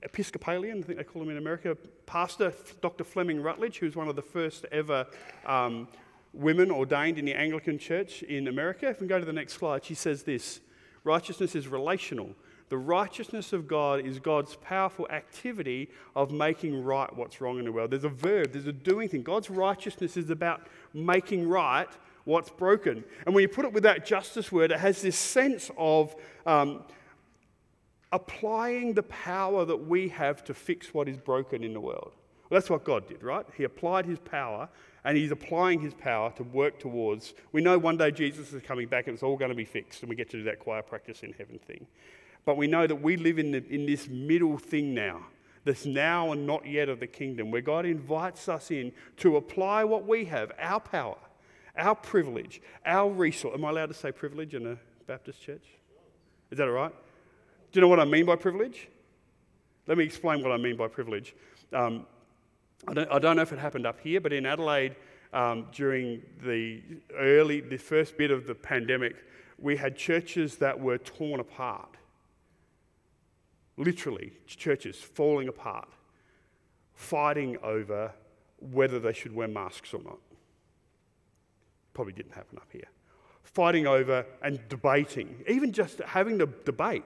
Episcopalian, 0.03 0.79
I 0.79 0.83
think 0.83 0.99
they 0.99 1.05
call 1.05 1.23
him 1.23 1.31
in 1.31 1.37
America, 1.37 1.77
pastor, 2.07 2.53
Dr. 2.81 3.05
Fleming 3.05 3.41
Rutledge, 3.41 3.79
who's 3.79 3.95
one 3.95 4.09
of 4.09 4.17
the 4.17 4.23
first 4.23 4.67
ever 4.73 5.07
um, 5.47 5.87
women 6.33 6.71
ordained 6.71 7.19
in 7.19 7.25
the 7.25 7.35
Anglican 7.35 7.79
Church 7.79 8.25
in 8.25 8.49
America. 8.49 8.89
If 8.89 9.01
we 9.01 9.07
go 9.07 9.21
to 9.21 9.25
the 9.25 9.33
next 9.33 9.55
slide, 9.55 9.85
she 9.85 9.95
says 9.95 10.25
this 10.25 10.61
Righteousness 11.05 11.55
is 11.55 11.69
relational. 11.69 12.35
The 12.69 12.79
righteousness 12.79 13.53
of 13.53 13.67
God 13.67 14.07
is 14.07 14.21
God's 14.21 14.57
powerful 14.57 15.09
activity 15.11 15.91
of 16.15 16.31
making 16.31 16.85
right 16.85 17.15
what's 17.17 17.41
wrong 17.41 17.59
in 17.59 17.65
the 17.65 17.73
world. 17.73 17.91
There's 17.91 18.05
a 18.05 18.09
verb, 18.09 18.53
there's 18.53 18.67
a 18.67 18.73
doing 18.73 19.09
thing. 19.09 19.23
God's 19.23 19.51
righteousness 19.51 20.17
is 20.17 20.31
about 20.31 20.69
making 20.95 21.49
right 21.49 21.89
what's 22.25 22.51
broken. 22.51 23.03
And 23.27 23.35
when 23.35 23.43
you 23.43 23.49
put 23.49 23.65
it 23.65 23.73
with 23.73 23.83
that 23.83 24.07
justice 24.07 24.53
word, 24.53 24.71
it 24.71 24.79
has 24.79 25.03
this 25.03 25.17
sense 25.17 25.71
of 25.77 26.15
um, 26.47 26.85
applying 28.13 28.95
the 28.95 29.03
power 29.03 29.65
that 29.65 29.77
we 29.77 30.09
have 30.09 30.45
to 30.45 30.55
fix 30.55 30.95
what 30.95 31.09
is 31.09 31.17
broken 31.17 31.65
in 31.65 31.73
the 31.73 31.81
world. 31.81 32.13
Well, 32.51 32.59
that's 32.59 32.69
what 32.69 32.83
God 32.83 33.09
did, 33.09 33.23
right? 33.23 33.47
He 33.57 33.63
applied 33.63 34.07
his 34.07 34.19
power 34.19 34.69
and 35.05 35.17
he's 35.17 35.31
applying 35.31 35.81
his 35.81 35.95
power 35.95 36.33
to 36.33 36.43
work 36.43 36.81
towards. 36.81 37.33
We 37.53 37.63
know 37.63 37.79
one 37.79 37.97
day 37.97 38.11
Jesus 38.11 38.53
is 38.53 38.61
coming 38.63 38.89
back 38.89 39.07
and 39.07 39.15
it's 39.15 39.23
all 39.23 39.37
going 39.37 39.51
to 39.51 39.55
be 39.55 39.65
fixed, 39.65 40.03
and 40.03 40.11
we 40.11 40.17
get 40.17 40.29
to 40.31 40.37
do 40.37 40.43
that 40.45 40.59
choir 40.59 40.83
practice 40.83 41.23
in 41.23 41.33
heaven 41.33 41.59
thing. 41.59 41.87
But 42.45 42.57
we 42.57 42.67
know 42.67 42.87
that 42.87 43.01
we 43.01 43.17
live 43.17 43.39
in, 43.39 43.53
the, 43.53 43.65
in 43.73 43.87
this 43.87 44.09
middle 44.09 44.59
thing 44.59 44.93
now, 44.93 45.27
this 45.65 45.87
now 45.87 46.33
and 46.33 46.47
not 46.47 46.67
yet 46.67 46.89
of 46.89 47.01
the 47.01 47.07
kingdom, 47.07 47.51
where 47.51 47.61
God 47.61 47.87
invites 47.87 48.49
us 48.49 48.71
in 48.71 48.93
to 49.19 49.37
apply 49.37 49.85
what 49.85 50.07
we 50.07 50.25
have, 50.27 50.53
our 50.59 50.81
power, 50.81 51.19
our 51.77 51.95
privilege, 51.95 52.61
our 52.85 53.11
resource. 53.11 53.55
Am 53.55 53.65
I 53.65 53.71
allowed 53.71 53.87
to 53.87 53.95
say 53.95 54.11
privilege 54.11 54.55
in 54.55 54.67
a 54.67 54.77
Baptist 55.07 55.41
church? 55.41 55.65
Is 56.51 56.59
that 56.59 56.67
all 56.67 56.75
right? 56.75 56.93
Do 57.73 57.79
you 57.79 57.81
know 57.81 57.89
what 57.89 58.01
I 58.01 58.05
mean 58.05 58.27
by 58.27 58.37
privilege? 58.37 58.89
Let 59.87 59.97
me 59.97 60.05
explain 60.05 60.43
what 60.43 60.53
I 60.53 60.57
mean 60.57 60.77
by 60.77 60.89
privilege. 60.89 61.35
Um, 61.73 62.07
I, 62.89 62.95
don't, 62.95 63.11
I, 63.11 63.19
don't, 63.19 63.37
know 63.37 63.43
if 63.43 63.53
it 63.53 63.59
happened 63.59 63.87
up 63.87 64.01
here, 64.01 64.21
but 64.21 64.33
in 64.33 64.47
Adelaide, 64.47 64.97
um, 65.33 65.67
during 65.73 66.23
the 66.43 66.83
early, 67.17 67.61
the 67.61 67.77
first 67.77 68.17
bit 68.17 68.31
of 68.31 68.47
the 68.47 68.55
pandemic, 68.55 69.17
we 69.59 69.77
had 69.77 69.97
churches 69.97 70.57
that 70.57 70.79
were 70.79 70.99
torn 70.99 71.41
apart. 71.41 71.97
Literally, 73.77 74.33
churches 74.47 74.97
falling 74.97 75.49
apart, 75.49 75.89
fighting 76.95 77.57
over 77.63 78.13
whether 78.59 78.99
they 78.99 79.13
should 79.13 79.35
wear 79.35 79.49
masks 79.49 79.95
or 79.95 80.03
not. 80.03 80.19
Probably 81.95 82.13
didn't 82.13 82.33
happen 82.33 82.59
up 82.59 82.69
here. 82.71 82.89
Fighting 83.43 83.87
over 83.87 84.25
and 84.43 84.61
debating, 84.69 85.43
even 85.49 85.73
just 85.73 85.99
having 86.01 86.39
the 86.39 86.47
debate 86.65 87.05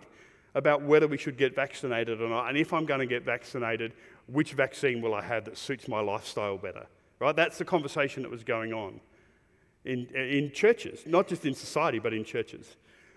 about 0.55 0.83
whether 0.83 1.07
we 1.09 1.17
should 1.17 1.37
get 1.37 1.55
vaccinated 1.55 2.21
or 2.21 2.29
not. 2.29 2.49
And 2.49 2.57
if 2.57 2.73
I'm 2.73 2.87
going 2.87 3.01
to 3.01 3.07
get 3.07 3.25
vaccinated, 3.25 3.93
which 4.27 4.53
vaccine 4.53 5.01
will 5.01 5.15
I 5.15 5.23
have 5.23 5.45
that 5.45 5.59
suits 5.59 5.89
my 5.89 6.01
lifestyle 6.01 6.59
better? 6.59 6.87
Right? 7.21 7.35
That's 7.35 7.59
the 7.59 7.65
conversation 7.65 8.23
that 8.23 8.31
was 8.31 8.45
going 8.45 8.73
on 8.73 9.01
in, 9.85 10.07
in 10.15 10.51
churches, 10.53 11.03
not 11.07 11.29
just 11.29 11.45
in 11.45 11.55
society, 11.55 11.99
but 11.99 12.13
in 12.13 12.25
churches. 12.25 12.77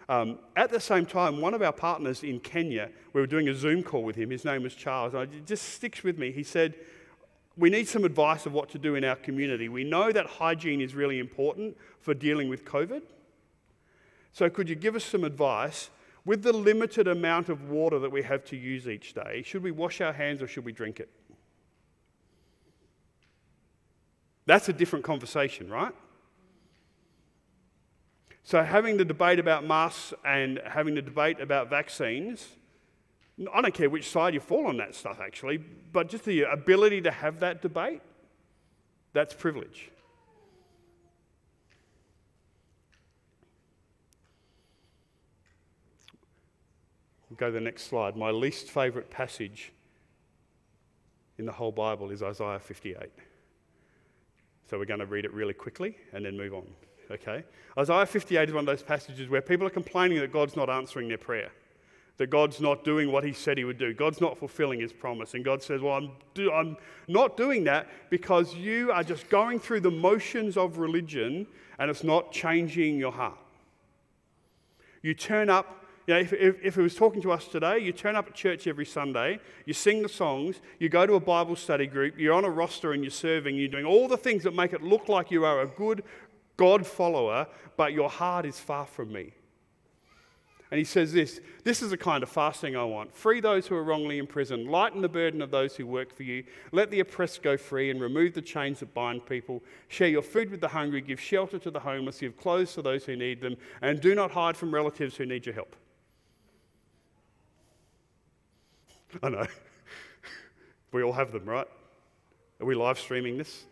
Um, 0.10 0.40
at 0.56 0.72
the 0.72 0.80
same 0.80 1.06
time, 1.06 1.42
one 1.42 1.54
of 1.54 1.62
our 1.62 1.74
partners 1.74 2.24
in 2.24 2.40
Kenya, 2.40 2.90
we 3.14 3.20
were 3.22 3.28
doing 3.28 3.50
a 3.50 3.56
Zoom 3.56 3.84
call 3.84 4.04
with 4.04 4.16
him. 4.16 4.30
His 4.30 4.46
name 4.46 4.64
was 4.64 4.74
Charles. 4.74 5.14
And 5.14 5.34
it 5.34 5.46
just 5.46 5.70
sticks 5.70 6.04
with 6.04 6.18
me. 6.18 6.32
He 6.32 6.44
said, 6.44 6.76
We 7.58 7.70
need 7.70 7.88
some 7.88 8.06
advice 8.06 8.46
of 8.46 8.54
what 8.54 8.70
to 8.70 8.80
do 8.80 8.96
in 8.96 9.04
our 9.04 9.18
community. 9.18 9.68
We 9.68 9.84
know 9.84 10.12
that 10.12 10.26
hygiene 10.26 10.80
is 10.80 10.96
really 10.96 11.20
important 11.20 11.78
for 12.00 12.14
dealing 12.14 12.48
with 12.48 12.64
COVID. 12.64 13.02
So, 14.32 14.50
could 14.50 14.70
you 14.70 14.76
give 14.76 14.96
us 14.96 15.04
some 15.04 15.24
advice 15.24 15.90
with 16.28 16.44
the 16.44 16.52
limited 16.52 17.08
amount 17.08 17.48
of 17.48 17.70
water 17.70 18.00
that 18.00 18.12
we 18.12 18.22
have 18.22 18.44
to 18.44 18.58
use 18.58 18.86
each 18.86 19.14
day, 19.14 19.42
should 19.46 19.64
we 19.64 19.72
wash 19.72 20.02
our 20.02 20.12
hands 20.12 20.42
or 20.42 20.48
should 20.48 20.66
we 20.66 20.74
drink 20.74 21.00
it? 21.00 21.10
That's 24.46 24.68
a 24.68 24.74
different 24.74 25.06
conversation, 25.06 25.70
right? 25.70 25.96
So, 28.44 28.62
having 28.62 28.98
the 28.98 29.06
debate 29.06 29.40
about 29.40 29.64
masks 29.64 30.14
and 30.26 30.60
having 30.66 30.96
the 30.96 31.02
debate 31.02 31.40
about 31.40 31.70
vaccines, 31.70 32.46
I 33.54 33.62
don't 33.62 33.74
care 33.74 33.90
which 33.90 34.10
side 34.10 34.34
you 34.34 34.42
fall 34.42 34.68
on 34.68 34.76
that 34.78 34.96
stuff 34.96 35.22
actually, 35.22 35.58
but 35.58 36.10
just 36.10 36.26
the 36.26 36.42
ability 36.42 37.02
to 37.04 37.12
have 37.12 37.40
that 37.40 37.62
debate, 37.62 38.02
that's 39.14 39.34
privilege. 39.34 39.92
Go 47.36 47.48
to 47.48 47.52
the 47.52 47.62
next 47.62 47.84
slide. 47.84 48.16
My 48.16 48.32
least 48.32 48.70
favourite 48.70 49.10
passage 49.10 49.74
in 51.38 51.46
the 51.46 51.52
whole 51.52 51.72
Bible 51.72 52.10
is 52.12 52.24
Isaiah 52.24 52.60
58. 52.60 53.10
So 54.70 54.78
we're 54.78 54.86
going 54.86 55.00
to 55.00 55.06
read 55.06 55.26
it 55.26 55.34
really 55.34 55.54
quickly 55.54 55.98
and 56.14 56.26
then 56.26 56.38
move 56.38 56.54
on. 56.54 56.68
Okay? 57.12 57.44
Isaiah 57.78 58.06
58 58.06 58.50
is 58.50 58.56
one 58.56 58.62
of 58.62 58.66
those 58.66 58.84
passages 58.84 59.30
where 59.30 59.42
people 59.42 59.66
are 59.68 59.72
complaining 59.72 60.20
that 60.20 60.32
God's 60.32 60.56
not 60.56 60.70
answering 60.70 61.08
their 61.08 61.18
prayer, 61.18 61.52
that 62.18 62.28
God's 62.28 62.60
not 62.60 62.84
doing 62.84 63.12
what 63.12 63.24
He 63.24 63.34
said 63.34 63.58
He 63.58 63.64
would 63.64 63.78
do. 63.78 63.94
God's 63.94 64.20
not 64.20 64.38
fulfilling 64.38 64.80
His 64.80 64.92
promise. 64.92 65.34
And 65.34 65.46
God 65.46 65.62
says, 65.62 65.82
Well, 65.82 65.94
I'm, 65.94 66.12
do- 66.34 66.52
I'm 66.52 66.76
not 67.08 67.38
doing 67.38 67.64
that 67.66 67.88
because 68.10 68.56
you 68.56 68.92
are 68.92 69.04
just 69.04 69.30
going 69.30 69.60
through 69.60 69.82
the 69.82 69.92
motions 69.92 70.58
of 70.58 70.80
religion 70.80 71.48
and 71.80 71.90
it's 71.90 72.04
not 72.04 72.32
changing 72.32 72.98
your 72.98 73.12
heart. 73.12 73.38
You 75.02 75.14
turn 75.14 75.50
up 75.50 75.86
you 76.08 76.14
know, 76.14 76.20
if, 76.22 76.32
if, 76.32 76.56
if 76.64 76.78
it 76.78 76.82
was 76.82 76.96
talking 76.96 77.22
to 77.22 77.34
us 77.34 77.50
today, 77.50 77.80
you 77.80 77.92
turn 77.92 78.16
up 78.16 78.28
at 78.28 78.34
church 78.34 78.66
every 78.66 78.86
Sunday, 78.86 79.40
you 79.66 79.74
sing 79.74 80.02
the 80.02 80.10
songs, 80.10 80.62
you 80.80 80.88
go 80.88 81.06
to 81.06 81.16
a 81.16 81.20
Bible 81.20 81.58
study 81.58 81.86
group, 81.86 82.18
you're 82.18 82.34
on 82.34 82.46
a 82.46 82.50
roster 82.50 82.94
and 82.94 83.04
you're 83.04 83.12
serving, 83.12 83.58
you're 83.58 83.68
doing 83.68 83.86
all 83.86 84.08
the 84.08 84.16
things 84.16 84.44
that 84.44 84.56
make 84.56 84.72
it 84.72 84.82
look 84.82 85.10
like 85.10 85.32
you 85.32 85.44
are 85.44 85.62
a 85.62 85.68
good 85.68 86.06
God 86.56 86.88
follower, 86.88 87.46
but 87.76 87.92
your 87.92 88.10
heart 88.10 88.46
is 88.46 88.58
far 88.58 88.86
from 88.86 89.12
me. 89.12 89.34
And 90.72 90.78
he 90.78 90.86
says 90.86 91.12
this 91.12 91.42
this 91.66 91.82
is 91.82 91.90
the 91.90 91.98
kind 91.98 92.24
of 92.24 92.30
fasting 92.30 92.78
I 92.78 92.86
want. 92.86 93.14
Free 93.14 93.42
those 93.42 93.68
who 93.68 93.76
are 93.76 93.84
wrongly 93.84 94.18
imprisoned, 94.18 94.70
lighten 94.70 95.02
the 95.02 95.10
burden 95.10 95.42
of 95.42 95.52
those 95.52 95.76
who 95.76 95.86
work 95.86 96.16
for 96.16 96.24
you, 96.24 96.46
let 96.72 96.90
the 96.90 97.02
oppressed 97.02 97.44
go 97.44 97.58
free, 97.58 97.90
and 97.90 98.00
remove 98.00 98.34
the 98.34 98.42
chains 98.42 98.80
that 98.80 98.94
bind 98.94 99.26
people. 99.26 99.62
Share 99.90 100.08
your 100.08 100.22
food 100.22 100.52
with 100.52 100.62
the 100.62 100.70
hungry, 100.70 101.02
give 101.02 101.20
shelter 101.20 101.60
to 101.60 101.72
the 101.72 101.82
homeless, 101.82 102.20
give 102.20 102.38
clothes 102.38 102.74
to 102.76 102.82
those 102.82 103.04
who 103.04 103.18
need 103.18 103.42
them, 103.42 103.58
and 103.82 104.00
do 104.00 104.16
not 104.16 104.32
hide 104.32 104.56
from 104.56 104.74
relatives 104.74 105.18
who 105.18 105.26
need 105.26 105.46
your 105.46 105.56
help. 105.56 105.76
I 109.24 109.30
know. 109.30 109.48
we 110.92 111.04
all 111.04 111.14
have 111.14 111.32
them, 111.32 111.46
right? 111.46 111.68
Are 112.60 112.66
we 112.66 112.76
live 112.76 113.00
streaming 113.00 113.38
this? 113.38 113.66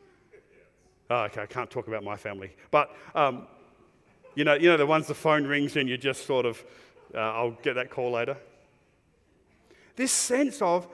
Oh, 1.09 1.23
okay, 1.23 1.41
I 1.41 1.45
can't 1.45 1.69
talk 1.69 1.87
about 1.87 2.03
my 2.03 2.15
family. 2.15 2.55
But, 2.71 2.95
um, 3.13 3.47
you, 4.33 4.43
know, 4.43 4.55
you 4.55 4.69
know, 4.69 4.77
the 4.77 4.85
ones 4.85 5.07
the 5.07 5.13
phone 5.13 5.45
rings 5.45 5.75
and 5.75 5.87
you 5.87 5.97
just 5.97 6.25
sort 6.25 6.45
of, 6.45 6.63
uh, 7.13 7.19
I'll 7.19 7.51
get 7.61 7.75
that 7.75 7.91
call 7.91 8.11
later. 8.11 8.37
This 9.95 10.11
sense 10.11 10.61
of 10.61 10.87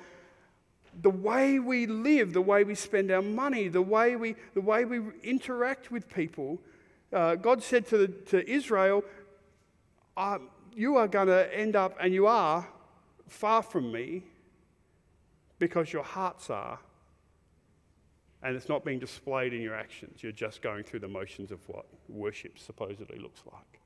the 1.01 1.09
way 1.09 1.59
we 1.59 1.85
live, 1.85 2.33
the 2.33 2.41
way 2.41 2.65
we 2.65 2.75
spend 2.75 3.09
our 3.09 3.21
money, 3.21 3.69
the 3.69 3.81
way 3.81 4.17
we, 4.17 4.35
the 4.53 4.61
way 4.61 4.83
we 4.83 4.99
interact 5.23 5.91
with 5.91 6.09
people. 6.09 6.59
Uh, 7.13 7.35
God 7.35 7.63
said 7.63 7.87
to, 7.87 7.97
the, 7.97 8.07
to 8.07 8.49
Israel, 8.49 9.05
uh, 10.17 10.39
You 10.75 10.97
are 10.97 11.07
going 11.07 11.27
to 11.27 11.57
end 11.57 11.77
up, 11.77 11.95
and 12.01 12.13
you 12.13 12.27
are, 12.27 12.67
far 13.29 13.63
from 13.63 13.93
me 13.93 14.23
because 15.61 15.93
your 15.93 16.01
hearts 16.01 16.49
are, 16.49 16.79
and 18.41 18.55
it's 18.55 18.67
not 18.67 18.83
being 18.83 18.97
displayed 18.97 19.53
in 19.53 19.61
your 19.61 19.75
actions. 19.75 20.23
You're 20.23 20.31
just 20.31 20.63
going 20.63 20.83
through 20.83 21.01
the 21.01 21.07
motions 21.07 21.51
of 21.51 21.59
what 21.69 21.85
worship 22.09 22.57
supposedly 22.57 23.19
looks 23.19 23.41
like. 23.45 23.79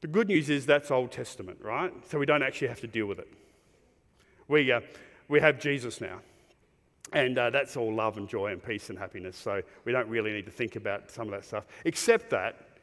The 0.00 0.06
good 0.06 0.28
news 0.28 0.48
is 0.48 0.64
that's 0.64 0.90
Old 0.90 1.12
Testament, 1.12 1.58
right? 1.60 1.92
So 2.10 2.18
we 2.18 2.24
don't 2.24 2.42
actually 2.42 2.68
have 2.68 2.80
to 2.80 2.86
deal 2.86 3.04
with 3.04 3.18
it. 3.18 3.28
We, 4.48 4.72
uh, 4.72 4.80
we 5.28 5.38
have 5.40 5.60
Jesus 5.60 6.00
now. 6.00 6.20
And 7.12 7.36
uh, 7.36 7.50
that's 7.50 7.76
all 7.76 7.94
love 7.94 8.16
and 8.16 8.26
joy 8.26 8.52
and 8.52 8.64
peace 8.64 8.88
and 8.88 8.98
happiness. 8.98 9.36
So 9.36 9.60
we 9.84 9.92
don't 9.92 10.08
really 10.08 10.32
need 10.32 10.46
to 10.46 10.50
think 10.50 10.76
about 10.76 11.10
some 11.10 11.26
of 11.26 11.32
that 11.32 11.44
stuff, 11.44 11.66
except 11.84 12.30
that 12.30 12.78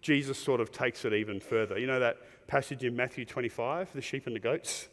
Jesus 0.00 0.38
sort 0.38 0.62
of 0.62 0.72
takes 0.72 1.04
it 1.04 1.12
even 1.12 1.38
further. 1.38 1.78
You 1.78 1.86
know 1.86 2.00
that 2.00 2.16
passage 2.46 2.82
in 2.82 2.96
Matthew 2.96 3.26
25, 3.26 3.92
the 3.92 4.00
sheep 4.00 4.26
and 4.26 4.34
the 4.34 4.40
goats? 4.40 4.88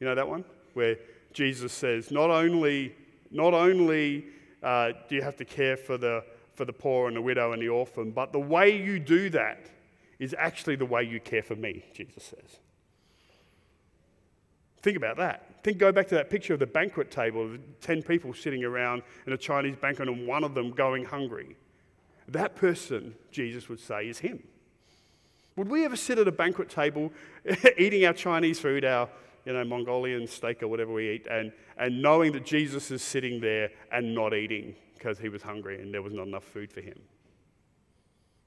You 0.00 0.06
know 0.06 0.14
that 0.14 0.26
one? 0.26 0.46
Where 0.74 0.96
Jesus 1.32 1.72
says, 1.72 2.10
not 2.10 2.30
only, 2.30 2.94
not 3.30 3.54
only 3.54 4.26
uh, 4.62 4.92
do 5.08 5.14
you 5.14 5.22
have 5.22 5.36
to 5.36 5.44
care 5.44 5.76
for 5.76 5.98
the, 5.98 6.24
for 6.54 6.64
the 6.64 6.72
poor 6.72 7.08
and 7.08 7.16
the 7.16 7.22
widow 7.22 7.52
and 7.52 7.62
the 7.62 7.68
orphan, 7.68 8.10
but 8.10 8.32
the 8.32 8.40
way 8.40 8.76
you 8.76 8.98
do 8.98 9.30
that 9.30 9.70
is 10.18 10.34
actually 10.36 10.76
the 10.76 10.86
way 10.86 11.02
you 11.02 11.20
care 11.20 11.42
for 11.42 11.54
me, 11.54 11.84
Jesus 11.94 12.24
says. 12.24 12.58
Think 14.82 14.96
about 14.96 15.16
that. 15.18 15.62
Think, 15.62 15.78
go 15.78 15.92
back 15.92 16.08
to 16.08 16.14
that 16.14 16.30
picture 16.30 16.54
of 16.54 16.60
the 16.60 16.66
banquet 16.66 17.10
table 17.10 17.44
of 17.44 17.58
10 17.80 18.02
people 18.02 18.32
sitting 18.32 18.64
around 18.64 19.02
in 19.26 19.32
a 19.32 19.36
Chinese 19.36 19.76
banquet 19.76 20.08
and 20.08 20.26
one 20.26 20.44
of 20.44 20.54
them 20.54 20.70
going 20.70 21.04
hungry. 21.04 21.56
That 22.28 22.56
person, 22.56 23.14
Jesus 23.30 23.68
would 23.68 23.80
say, 23.80 24.08
is 24.08 24.18
him. 24.18 24.42
Would 25.56 25.68
we 25.68 25.84
ever 25.84 25.96
sit 25.96 26.18
at 26.18 26.28
a 26.28 26.32
banquet 26.32 26.68
table 26.68 27.12
eating 27.78 28.04
our 28.06 28.12
Chinese 28.12 28.60
food, 28.60 28.84
our 28.84 29.08
you 29.44 29.52
know, 29.52 29.64
Mongolian 29.64 30.26
steak 30.26 30.62
or 30.62 30.68
whatever 30.68 30.92
we 30.92 31.10
eat, 31.10 31.26
and, 31.30 31.52
and 31.78 32.02
knowing 32.02 32.32
that 32.32 32.44
Jesus 32.44 32.90
is 32.90 33.02
sitting 33.02 33.40
there 33.40 33.70
and 33.92 34.14
not 34.14 34.34
eating 34.34 34.74
because 34.94 35.18
he 35.18 35.28
was 35.28 35.42
hungry 35.42 35.80
and 35.80 35.94
there 35.94 36.02
was 36.02 36.12
not 36.12 36.26
enough 36.26 36.44
food 36.44 36.72
for 36.72 36.80
him. 36.80 36.98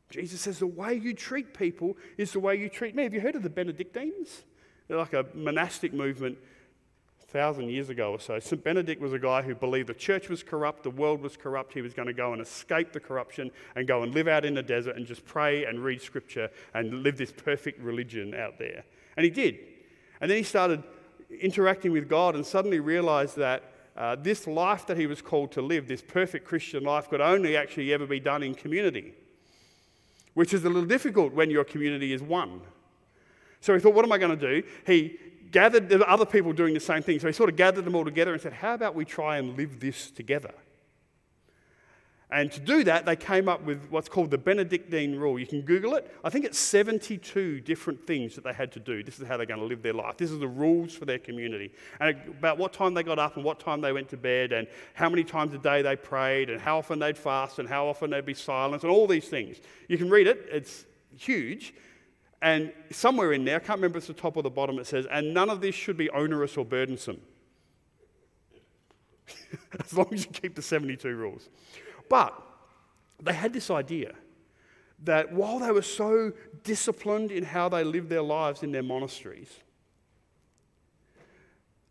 Jesus 0.09 0.41
says 0.41 0.59
the 0.59 0.67
way 0.67 0.93
you 0.93 1.13
treat 1.13 1.53
people 1.57 1.97
is 2.17 2.33
the 2.33 2.39
way 2.39 2.55
you 2.55 2.69
treat 2.69 2.95
me. 2.95 3.03
Have 3.03 3.13
you 3.13 3.21
heard 3.21 3.35
of 3.35 3.43
the 3.43 3.49
Benedictines? 3.49 4.43
They're 4.87 4.97
like 4.97 5.13
a 5.13 5.25
monastic 5.33 5.93
movement 5.93 6.37
a 7.23 7.25
thousand 7.25 7.69
years 7.69 7.89
ago 7.89 8.11
or 8.11 8.19
so. 8.19 8.37
St. 8.39 8.61
Benedict 8.61 9.01
was 9.01 9.13
a 9.13 9.19
guy 9.19 9.41
who 9.41 9.55
believed 9.55 9.87
the 9.87 9.93
church 9.93 10.27
was 10.27 10.43
corrupt, 10.43 10.83
the 10.83 10.89
world 10.89 11.21
was 11.21 11.37
corrupt. 11.37 11.73
He 11.73 11.81
was 11.81 11.93
going 11.93 12.07
to 12.07 12.13
go 12.13 12.33
and 12.33 12.41
escape 12.41 12.91
the 12.91 12.99
corruption 12.99 13.51
and 13.75 13.87
go 13.87 14.03
and 14.03 14.13
live 14.13 14.27
out 14.27 14.43
in 14.43 14.53
the 14.53 14.63
desert 14.63 14.97
and 14.97 15.05
just 15.05 15.25
pray 15.25 15.63
and 15.63 15.81
read 15.81 16.01
scripture 16.01 16.49
and 16.73 17.03
live 17.03 17.17
this 17.17 17.31
perfect 17.31 17.79
religion 17.79 18.35
out 18.35 18.59
there. 18.59 18.83
And 19.15 19.23
he 19.23 19.29
did. 19.29 19.59
And 20.21 20.29
then 20.29 20.37
he 20.37 20.43
started 20.43 20.83
interacting 21.41 21.91
with 21.91 22.07
God 22.07 22.35
and 22.35 22.45
suddenly 22.45 22.79
realized 22.79 23.35
that 23.37 23.63
uh, 23.97 24.15
this 24.15 24.47
life 24.47 24.85
that 24.87 24.97
he 24.97 25.07
was 25.07 25.21
called 25.21 25.51
to 25.53 25.61
live, 25.61 25.87
this 25.87 26.01
perfect 26.01 26.45
Christian 26.45 26.83
life, 26.83 27.09
could 27.09 27.21
only 27.21 27.57
actually 27.57 27.93
ever 27.93 28.05
be 28.05 28.19
done 28.19 28.43
in 28.43 28.55
community, 28.55 29.13
which 30.33 30.53
is 30.53 30.63
a 30.63 30.69
little 30.69 30.87
difficult 30.87 31.33
when 31.33 31.49
your 31.49 31.63
community 31.63 32.13
is 32.13 32.21
one. 32.21 32.61
So 33.59 33.73
he 33.73 33.79
thought, 33.79 33.93
what 33.93 34.05
am 34.05 34.11
I 34.11 34.17
going 34.17 34.37
to 34.37 34.61
do? 34.61 34.67
He 34.85 35.17
gathered 35.51 35.89
the 35.89 36.07
other 36.09 36.25
people 36.25 36.53
doing 36.53 36.73
the 36.73 36.79
same 36.79 37.03
thing. 37.03 37.19
So 37.19 37.27
he 37.27 37.33
sort 37.33 37.49
of 37.49 37.57
gathered 37.57 37.85
them 37.85 37.95
all 37.95 38.05
together 38.05 38.31
and 38.31 38.41
said, 38.41 38.53
how 38.53 38.73
about 38.73 38.95
we 38.95 39.05
try 39.05 39.37
and 39.37 39.57
live 39.57 39.79
this 39.79 40.09
together? 40.09 40.53
And 42.31 42.49
to 42.53 42.61
do 42.61 42.85
that, 42.85 43.05
they 43.05 43.17
came 43.17 43.49
up 43.49 43.61
with 43.63 43.87
what's 43.89 44.07
called 44.07 44.31
the 44.31 44.37
Benedictine 44.37 45.17
rule. 45.17 45.37
You 45.37 45.45
can 45.45 45.61
Google 45.61 45.95
it. 45.95 46.09
I 46.23 46.29
think 46.29 46.45
it's 46.45 46.57
72 46.57 47.59
different 47.59 48.07
things 48.07 48.35
that 48.35 48.45
they 48.45 48.53
had 48.53 48.71
to 48.71 48.79
do. 48.79 49.03
This 49.03 49.19
is 49.19 49.27
how 49.27 49.35
they're 49.35 49.45
going 49.45 49.59
to 49.59 49.65
live 49.65 49.81
their 49.81 49.93
life. 49.93 50.15
This 50.15 50.31
is 50.31 50.39
the 50.39 50.47
rules 50.47 50.93
for 50.93 51.03
their 51.03 51.19
community. 51.19 51.73
And 51.99 52.15
about 52.29 52.57
what 52.57 52.71
time 52.71 52.93
they 52.93 53.03
got 53.03 53.19
up 53.19 53.35
and 53.35 53.43
what 53.43 53.59
time 53.59 53.81
they 53.81 53.91
went 53.91 54.07
to 54.09 54.17
bed 54.17 54.53
and 54.53 54.67
how 54.93 55.09
many 55.09 55.25
times 55.25 55.53
a 55.53 55.57
day 55.57 55.81
they 55.81 55.97
prayed 55.97 56.49
and 56.49 56.61
how 56.61 56.77
often 56.77 56.99
they'd 56.99 57.17
fast 57.17 57.59
and 57.59 57.67
how 57.67 57.85
often 57.85 58.11
they'd 58.11 58.25
be 58.25 58.33
silent 58.33 58.83
and 58.83 58.91
all 58.91 59.07
these 59.07 59.27
things. 59.27 59.57
You 59.89 59.97
can 59.97 60.09
read 60.09 60.27
it, 60.27 60.47
it's 60.49 60.85
huge. 61.17 61.73
And 62.41 62.71
somewhere 62.91 63.33
in 63.33 63.43
there, 63.43 63.57
I 63.57 63.59
can't 63.59 63.77
remember 63.77 63.97
if 63.97 64.03
it's 64.03 64.07
the 64.07 64.13
top 64.13 64.37
or 64.37 64.43
the 64.43 64.49
bottom, 64.49 64.79
it 64.79 64.87
says, 64.87 65.05
and 65.11 65.33
none 65.33 65.49
of 65.49 65.59
this 65.59 65.75
should 65.75 65.97
be 65.97 66.09
onerous 66.11 66.55
or 66.55 66.63
burdensome. 66.63 67.19
as 69.83 69.93
long 69.93 70.07
as 70.11 70.25
you 70.25 70.31
keep 70.31 70.55
the 70.55 70.61
72 70.61 71.13
rules. 71.15 71.49
But 72.11 72.33
they 73.23 73.31
had 73.31 73.53
this 73.53 73.71
idea 73.71 74.15
that 75.03 75.31
while 75.31 75.59
they 75.59 75.71
were 75.71 75.81
so 75.81 76.33
disciplined 76.61 77.31
in 77.31 77.45
how 77.45 77.69
they 77.69 77.85
lived 77.85 78.09
their 78.09 78.21
lives 78.21 78.63
in 78.63 78.73
their 78.73 78.83
monasteries, 78.83 79.61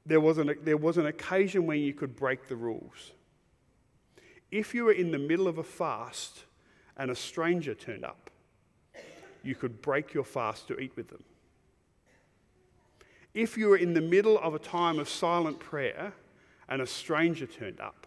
there 0.04 0.20
was, 0.20 0.36
an, 0.36 0.56
there 0.62 0.76
was 0.76 0.98
an 0.98 1.06
occasion 1.06 1.64
when 1.64 1.80
you 1.80 1.94
could 1.94 2.16
break 2.16 2.48
the 2.48 2.56
rules. 2.56 3.12
If 4.50 4.74
you 4.74 4.84
were 4.84 4.92
in 4.92 5.10
the 5.10 5.18
middle 5.18 5.48
of 5.48 5.56
a 5.56 5.64
fast 5.64 6.44
and 6.98 7.10
a 7.10 7.16
stranger 7.16 7.74
turned 7.74 8.04
up, 8.04 8.28
you 9.42 9.54
could 9.54 9.80
break 9.80 10.12
your 10.12 10.24
fast 10.24 10.68
to 10.68 10.78
eat 10.78 10.94
with 10.96 11.08
them. 11.08 11.24
If 13.32 13.56
you 13.56 13.68
were 13.68 13.78
in 13.78 13.94
the 13.94 14.02
middle 14.02 14.38
of 14.38 14.54
a 14.54 14.58
time 14.58 14.98
of 14.98 15.08
silent 15.08 15.60
prayer 15.60 16.12
and 16.68 16.82
a 16.82 16.86
stranger 16.86 17.46
turned 17.46 17.80
up, 17.80 17.99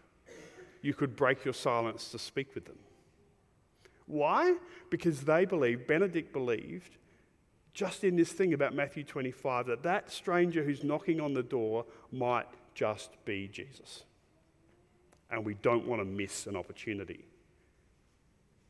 you 0.83 0.93
could 0.93 1.15
break 1.15 1.43
your 1.43 1.53
silence 1.53 2.09
to 2.09 2.19
speak 2.19 2.53
with 2.53 2.65
them. 2.65 2.77
Why? 4.05 4.57
Because 4.91 5.21
they 5.21 5.45
believed, 5.45 5.87
Benedict 5.87 6.31
believed, 6.33 6.97
just 7.73 8.03
in 8.03 8.15
this 8.15 8.31
thing 8.31 8.53
about 8.53 8.75
Matthew 8.75 9.03
25, 9.03 9.65
that 9.67 9.81
that 9.83 10.11
stranger 10.11 10.63
who's 10.63 10.83
knocking 10.83 11.19
on 11.19 11.33
the 11.33 11.41
door 11.41 11.85
might 12.11 12.45
just 12.75 13.11
be 13.25 13.47
Jesus. 13.47 14.03
And 15.31 15.43
we 15.43 15.55
don't 15.55 15.87
want 15.87 16.01
to 16.01 16.05
miss 16.05 16.45
an 16.45 16.55
opportunity 16.55 17.25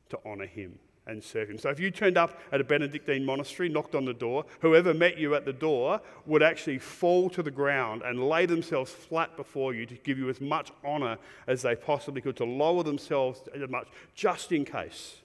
to 0.10 0.19
honour 0.26 0.45
him 0.45 0.80
and 1.05 1.23
serve 1.23 1.49
him. 1.49 1.57
So 1.57 1.69
if 1.69 1.79
you 1.79 1.91
turned 1.91 2.17
up 2.17 2.39
at 2.51 2.61
a 2.61 2.63
Benedictine 2.63 3.25
monastery, 3.25 3.67
knocked 3.67 3.93
on 3.93 4.05
the 4.05 4.13
door, 4.13 4.45
whoever 4.61 4.93
met 4.93 5.17
you 5.17 5.35
at 5.35 5.45
the 5.45 5.53
door 5.53 5.99
would 6.25 6.41
actually 6.41 6.79
fall 6.79 7.29
to 7.31 7.43
the 7.43 7.51
ground 7.51 8.03
and 8.05 8.29
lay 8.29 8.45
themselves 8.45 8.91
flat 8.91 9.35
before 9.35 9.73
you 9.73 9.85
to 9.85 9.95
give 9.95 10.17
you 10.17 10.29
as 10.29 10.39
much 10.39 10.71
honor 10.83 11.17
as 11.47 11.61
they 11.61 11.75
possibly 11.75 12.21
could, 12.21 12.37
to 12.37 12.45
lower 12.45 12.83
themselves 12.83 13.41
as 13.53 13.69
much, 13.69 13.87
just 14.15 14.51
in 14.51 14.63
case. 14.63 15.17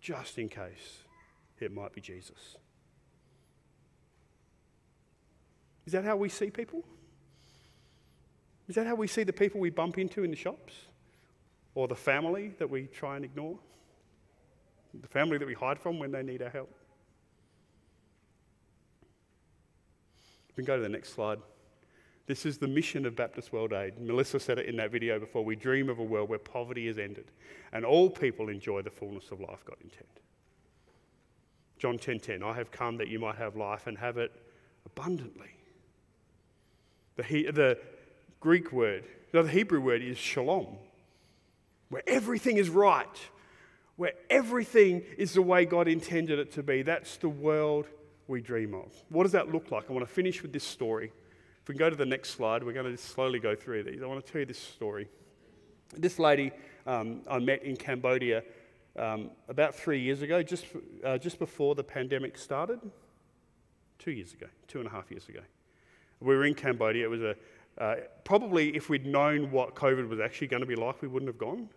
Just 0.00 0.38
in 0.38 0.48
case 0.48 1.04
it 1.60 1.72
might 1.72 1.92
be 1.92 2.00
Jesus. 2.00 2.56
Is 5.86 5.92
that 5.92 6.04
how 6.04 6.16
we 6.16 6.28
see 6.28 6.50
people? 6.50 6.84
Is 8.68 8.74
that 8.74 8.86
how 8.86 8.94
we 8.94 9.06
see 9.06 9.22
the 9.22 9.32
people 9.32 9.60
we 9.60 9.70
bump 9.70 9.98
into 9.98 10.22
in 10.22 10.30
the 10.30 10.36
shops? 10.36 10.74
Or 11.74 11.88
the 11.88 11.96
family 11.96 12.54
that 12.58 12.68
we 12.68 12.86
try 12.86 13.16
and 13.16 13.24
ignore? 13.24 13.58
The 15.00 15.08
family 15.08 15.38
that 15.38 15.46
we 15.46 15.54
hide 15.54 15.78
from 15.78 15.98
when 15.98 16.12
they 16.12 16.22
need 16.22 16.42
our 16.42 16.50
help? 16.50 16.74
We 20.48 20.64
can 20.64 20.64
go 20.64 20.76
to 20.76 20.82
the 20.82 20.88
next 20.88 21.14
slide. 21.14 21.38
This 22.26 22.44
is 22.44 22.58
the 22.58 22.68
mission 22.68 23.06
of 23.06 23.16
Baptist 23.16 23.52
World 23.52 23.72
Aid. 23.72 23.98
Melissa 23.98 24.38
said 24.38 24.58
it 24.58 24.66
in 24.66 24.76
that 24.76 24.90
video 24.90 25.18
before. 25.18 25.44
We 25.44 25.56
dream 25.56 25.88
of 25.88 25.98
a 25.98 26.04
world 26.04 26.28
where 26.28 26.38
poverty 26.38 26.88
is 26.88 26.98
ended 26.98 27.30
and 27.72 27.84
all 27.84 28.10
people 28.10 28.48
enjoy 28.48 28.82
the 28.82 28.90
fullness 28.90 29.30
of 29.30 29.40
life 29.40 29.64
God 29.64 29.76
intended. 29.82 30.20
John 31.78 31.96
10:10, 31.96 32.00
10, 32.02 32.20
10, 32.20 32.42
I 32.42 32.52
have 32.54 32.70
come 32.70 32.96
that 32.98 33.08
you 33.08 33.18
might 33.18 33.36
have 33.36 33.56
life 33.56 33.86
and 33.86 33.96
have 33.98 34.18
it 34.18 34.32
abundantly. 34.84 35.54
The, 37.16 37.22
he, 37.22 37.50
the 37.50 37.78
Greek 38.40 38.72
word, 38.72 39.04
no, 39.32 39.42
the 39.42 39.50
Hebrew 39.50 39.80
word 39.80 40.02
is 40.02 40.18
shalom, 40.18 40.76
where 41.88 42.02
everything 42.06 42.56
is 42.56 42.68
right, 42.68 43.06
where 43.98 44.12
everything 44.30 45.02
is 45.18 45.34
the 45.34 45.42
way 45.42 45.64
God 45.64 45.88
intended 45.88 46.38
it 46.38 46.52
to 46.52 46.62
be. 46.62 46.82
That's 46.82 47.16
the 47.16 47.28
world 47.28 47.86
we 48.28 48.40
dream 48.40 48.72
of. 48.72 48.92
What 49.08 49.24
does 49.24 49.32
that 49.32 49.50
look 49.52 49.72
like? 49.72 49.90
I 49.90 49.92
want 49.92 50.06
to 50.06 50.14
finish 50.14 50.40
with 50.40 50.52
this 50.52 50.62
story. 50.62 51.10
If 51.62 51.68
we 51.68 51.74
can 51.74 51.80
go 51.80 51.90
to 51.90 51.96
the 51.96 52.06
next 52.06 52.30
slide, 52.30 52.62
we're 52.62 52.72
going 52.72 52.90
to 52.90 52.96
slowly 52.96 53.40
go 53.40 53.56
through 53.56 53.82
these. 53.82 54.00
I 54.00 54.06
want 54.06 54.24
to 54.24 54.32
tell 54.32 54.38
you 54.38 54.46
this 54.46 54.60
story. 54.60 55.08
This 55.96 56.20
lady 56.20 56.52
um, 56.86 57.22
I 57.28 57.40
met 57.40 57.64
in 57.64 57.76
Cambodia 57.76 58.44
um, 58.96 59.32
about 59.48 59.74
three 59.74 60.00
years 60.00 60.22
ago, 60.22 60.44
just, 60.44 60.66
uh, 61.04 61.18
just 61.18 61.40
before 61.40 61.74
the 61.74 61.82
pandemic 61.84 62.38
started. 62.38 62.78
Two 63.98 64.12
years 64.12 64.32
ago, 64.32 64.46
two 64.68 64.78
and 64.78 64.86
a 64.86 64.92
half 64.92 65.10
years 65.10 65.28
ago. 65.28 65.40
We 66.20 66.36
were 66.36 66.44
in 66.44 66.54
Cambodia. 66.54 67.04
It 67.04 67.10
was 67.10 67.22
a, 67.22 67.34
uh, 67.78 67.96
probably 68.22 68.76
if 68.76 68.88
we'd 68.88 69.06
known 69.06 69.50
what 69.50 69.74
COVID 69.74 70.08
was 70.08 70.20
actually 70.20 70.46
going 70.46 70.60
to 70.60 70.66
be 70.66 70.76
like, 70.76 71.02
we 71.02 71.08
wouldn't 71.08 71.28
have 71.28 71.38
gone. 71.38 71.68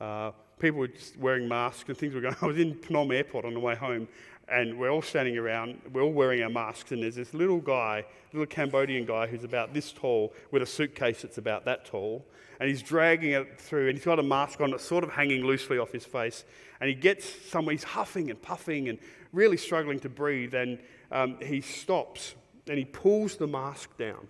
Uh, 0.00 0.30
people 0.62 0.78
were 0.78 0.88
just 0.88 1.16
wearing 1.18 1.48
masks 1.48 1.88
and 1.88 1.98
things 1.98 2.14
were 2.14 2.20
going. 2.20 2.36
I 2.40 2.46
was 2.46 2.56
in 2.56 2.74
Phnom 2.76 3.14
Airport 3.14 3.44
on 3.44 3.52
the 3.52 3.60
way 3.60 3.74
home, 3.74 4.06
and 4.48 4.78
we're 4.78 4.90
all 4.90 5.02
standing 5.02 5.36
around. 5.36 5.80
We're 5.92 6.02
all 6.02 6.12
wearing 6.12 6.40
our 6.42 6.48
masks, 6.48 6.92
and 6.92 7.02
there's 7.02 7.16
this 7.16 7.34
little 7.34 7.58
guy, 7.58 8.06
little 8.32 8.46
Cambodian 8.46 9.04
guy, 9.04 9.26
who's 9.26 9.42
about 9.42 9.74
this 9.74 9.92
tall, 9.92 10.32
with 10.52 10.62
a 10.62 10.66
suitcase 10.66 11.22
that's 11.22 11.38
about 11.38 11.64
that 11.64 11.84
tall, 11.84 12.24
and 12.60 12.68
he's 12.68 12.80
dragging 12.80 13.32
it 13.32 13.60
through, 13.60 13.88
and 13.88 13.98
he's 13.98 14.04
got 14.04 14.20
a 14.20 14.22
mask 14.22 14.60
on 14.60 14.70
that's 14.70 14.84
sort 14.84 15.02
of 15.02 15.10
hanging 15.10 15.44
loosely 15.44 15.78
off 15.78 15.90
his 15.90 16.04
face, 16.04 16.44
and 16.80 16.88
he 16.88 16.94
gets 16.94 17.26
somewhere. 17.50 17.72
He's 17.72 17.82
huffing 17.82 18.30
and 18.30 18.40
puffing 18.40 18.88
and 18.88 19.00
really 19.32 19.56
struggling 19.56 19.98
to 20.00 20.08
breathe, 20.08 20.54
and 20.54 20.78
um, 21.10 21.38
he 21.42 21.60
stops 21.60 22.36
and 22.68 22.78
he 22.78 22.84
pulls 22.84 23.36
the 23.36 23.48
mask 23.48 23.96
down, 23.96 24.28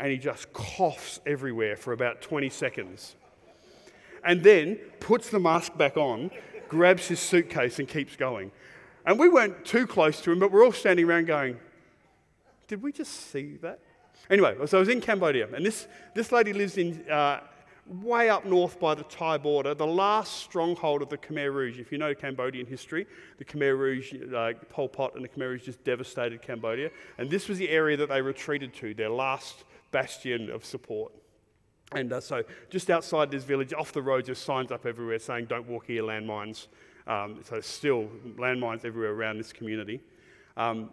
and 0.00 0.10
he 0.10 0.18
just 0.18 0.52
coughs 0.52 1.20
everywhere 1.24 1.76
for 1.76 1.92
about 1.92 2.20
20 2.20 2.48
seconds 2.48 3.14
and 4.24 4.42
then 4.42 4.76
puts 5.00 5.30
the 5.30 5.38
mask 5.38 5.76
back 5.76 5.96
on, 5.96 6.30
grabs 6.68 7.08
his 7.08 7.20
suitcase, 7.20 7.78
and 7.78 7.88
keeps 7.88 8.16
going. 8.16 8.50
And 9.04 9.18
we 9.18 9.28
weren't 9.28 9.64
too 9.64 9.86
close 9.86 10.20
to 10.22 10.32
him, 10.32 10.38
but 10.38 10.52
we're 10.52 10.64
all 10.64 10.72
standing 10.72 11.06
around 11.06 11.26
going, 11.26 11.58
Did 12.68 12.82
we 12.82 12.92
just 12.92 13.12
see 13.30 13.56
that? 13.62 13.80
Anyway, 14.30 14.56
so 14.66 14.78
I 14.78 14.80
was 14.80 14.88
in 14.88 15.00
Cambodia, 15.00 15.48
and 15.54 15.66
this, 15.66 15.88
this 16.14 16.30
lady 16.30 16.52
lives 16.52 16.78
in 16.78 17.08
uh, 17.10 17.40
way 17.86 18.30
up 18.30 18.44
north 18.44 18.78
by 18.78 18.94
the 18.94 19.02
Thai 19.04 19.38
border, 19.38 19.74
the 19.74 19.86
last 19.86 20.38
stronghold 20.38 21.02
of 21.02 21.08
the 21.08 21.18
Khmer 21.18 21.52
Rouge. 21.52 21.78
If 21.78 21.90
you 21.90 21.98
know 21.98 22.14
Cambodian 22.14 22.66
history, 22.66 23.06
the 23.38 23.44
Khmer 23.44 23.76
Rouge, 23.76 24.14
uh, 24.34 24.52
Pol 24.70 24.88
Pot 24.88 25.14
and 25.16 25.24
the 25.24 25.28
Khmer 25.28 25.50
Rouge 25.50 25.64
just 25.64 25.82
devastated 25.84 26.42
Cambodia. 26.42 26.90
And 27.18 27.28
this 27.28 27.48
was 27.48 27.58
the 27.58 27.68
area 27.68 27.96
that 27.96 28.08
they 28.08 28.22
retreated 28.22 28.72
to, 28.74 28.94
their 28.94 29.10
last 29.10 29.64
bastion 29.90 30.50
of 30.50 30.64
support. 30.64 31.12
And 31.94 32.12
uh, 32.12 32.20
so, 32.20 32.42
just 32.70 32.90
outside 32.90 33.30
this 33.30 33.44
village, 33.44 33.72
off 33.72 33.92
the 33.92 34.02
road, 34.02 34.26
there's 34.26 34.38
signs 34.38 34.70
up 34.70 34.86
everywhere 34.86 35.18
saying, 35.18 35.46
Don't 35.46 35.68
walk 35.68 35.86
here, 35.86 36.02
landmines. 36.02 36.68
Um, 37.06 37.40
so, 37.44 37.60
still 37.60 38.08
landmines 38.36 38.84
everywhere 38.84 39.12
around 39.12 39.38
this 39.38 39.52
community. 39.52 40.00
Um, 40.56 40.92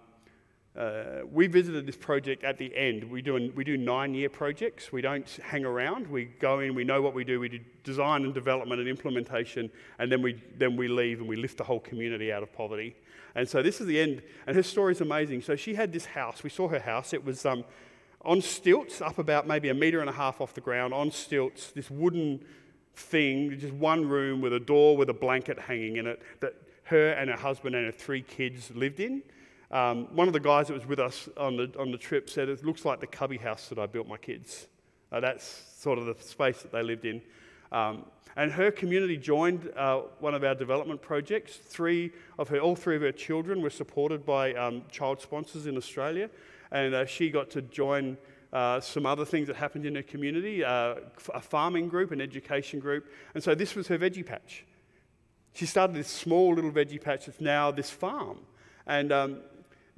uh, 0.78 1.22
we 1.30 1.48
visited 1.48 1.86
this 1.86 1.98
project 1.98 2.44
at 2.44 2.58
the 2.58 2.74
end. 2.76 3.04
We 3.04 3.22
do, 3.22 3.52
we 3.56 3.64
do 3.64 3.76
nine 3.76 4.14
year 4.14 4.30
projects. 4.30 4.92
We 4.92 5.02
don't 5.02 5.28
hang 5.44 5.66
around. 5.66 6.08
We 6.08 6.26
go 6.26 6.60
in, 6.60 6.76
we 6.76 6.84
know 6.84 7.02
what 7.02 7.14
we 7.14 7.24
do. 7.24 7.40
We 7.40 7.50
do 7.50 7.60
design 7.84 8.24
and 8.24 8.34
development 8.34 8.80
and 8.80 8.88
implementation, 8.88 9.72
and 9.98 10.12
then 10.12 10.22
we, 10.22 10.42
then 10.58 10.78
we 10.78 10.88
leave 10.88 11.20
and 11.20 11.28
we 11.28 11.36
lift 11.36 11.58
the 11.58 11.64
whole 11.64 11.80
community 11.80 12.32
out 12.32 12.44
of 12.44 12.54
poverty. 12.54 12.96
And 13.36 13.48
so 13.48 13.62
this 13.62 13.82
is 13.82 13.88
the 13.88 14.00
end. 14.00 14.22
And 14.48 14.56
her 14.56 14.64
story 14.64 14.94
is 14.94 15.02
amazing. 15.02 15.42
So 15.42 15.56
she 15.56 15.74
had 15.74 15.92
this 15.92 16.06
house. 16.06 16.44
We 16.44 16.50
saw 16.50 16.68
her 16.68 16.80
house. 16.80 17.14
It 17.14 17.24
was 17.24 17.46
um, 17.46 17.64
on 18.24 18.42
stilts, 18.42 19.02
up 19.02 19.18
about 19.18 19.48
maybe 19.48 19.70
a 19.70 19.74
metre 19.74 20.02
and 20.02 20.10
a 20.10 20.14
half 20.14 20.42
off 20.42 20.54
the 20.54 20.62
ground, 20.62 20.94
on 20.94 21.12
stilts, 21.12 21.72
this 21.72 21.90
wooden 21.90 22.44
thing, 22.96 23.58
just 23.58 23.74
one 23.74 24.08
room 24.08 24.42
with 24.42 24.54
a 24.54 24.60
door 24.60 24.98
with 24.98 25.10
a 25.10 25.14
blanket 25.14 25.58
hanging 25.58 25.98
in 25.98 26.08
it 26.08 26.22
that 26.42 26.54
her 26.84 27.12
and 27.12 27.30
her 27.30 27.38
husband 27.38 27.76
and 27.76 27.86
her 27.86 27.92
three 27.92 28.22
kids 28.22 28.72
lived 28.76 29.00
in. 29.00 29.22
Um, 29.72 30.08
one 30.16 30.28
of 30.28 30.34
the 30.34 30.40
guys 30.40 30.68
that 30.68 30.74
was 30.74 30.86
with 30.86 31.00
us 31.00 31.30
on 31.38 31.56
the, 31.56 31.72
on 31.80 31.92
the 31.92 31.98
trip 31.98 32.30
said, 32.30 32.50
It 32.50 32.66
looks 32.66 32.86
like 32.86 33.00
the 33.00 33.08
cubby 33.08 33.38
house 33.38 33.70
that 33.70 33.78
I 33.78 33.86
built 33.86 34.08
my 34.08 34.18
kids. 34.18 34.68
Uh, 35.12 35.20
that's 35.20 35.64
sort 35.78 36.00
of 36.00 36.06
the 36.06 36.16
space 36.20 36.62
that 36.62 36.72
they 36.72 36.84
lived 36.84 37.06
in. 37.06 37.22
Um, 37.72 38.06
and 38.36 38.52
her 38.52 38.72
community 38.72 39.18
joined 39.18 39.70
uh, 39.76 40.02
one 40.20 40.34
of 40.34 40.44
our 40.44 40.56
development 40.56 41.02
projects. 41.02 41.58
Three 41.58 42.12
of 42.38 42.48
her, 42.50 42.60
all 42.60 42.76
three 42.76 42.96
of 42.96 43.02
her 43.02 43.12
children 43.12 43.62
were 43.62 43.70
supported 43.70 44.26
by 44.26 44.54
um, 44.54 44.84
child 44.90 45.20
sponsors 45.22 45.66
in 45.66 45.76
Australia, 45.76 46.30
and 46.72 46.94
uh, 46.94 47.06
she 47.06 47.30
got 47.30 47.50
to 47.52 47.62
join 47.62 48.18
uh, 48.54 48.80
some 48.80 49.06
other 49.06 49.26
things 49.26 49.48
that 49.48 49.56
happened 49.56 49.86
in 49.86 49.96
her 49.96 50.04
community, 50.04 50.64
uh, 50.64 50.96
a 51.34 51.42
farming 51.42 51.90
group, 51.90 52.12
an 52.12 52.22
education 52.22 52.80
group, 52.80 53.08
and 53.34 53.44
so 53.44 53.54
this 53.54 53.76
was 53.76 53.88
her 53.88 53.98
veggie 53.98 54.26
patch. 54.26 54.66
She 55.54 55.66
started 55.66 55.96
this 55.96 56.08
small 56.08 56.56
little 56.56 56.72
veggie 56.72 57.02
patch 57.02 57.26
that's 57.26 57.42
now 57.42 57.72
this 57.72 57.90
farm, 57.90 58.40
and 58.88 59.12
um, 59.12 59.40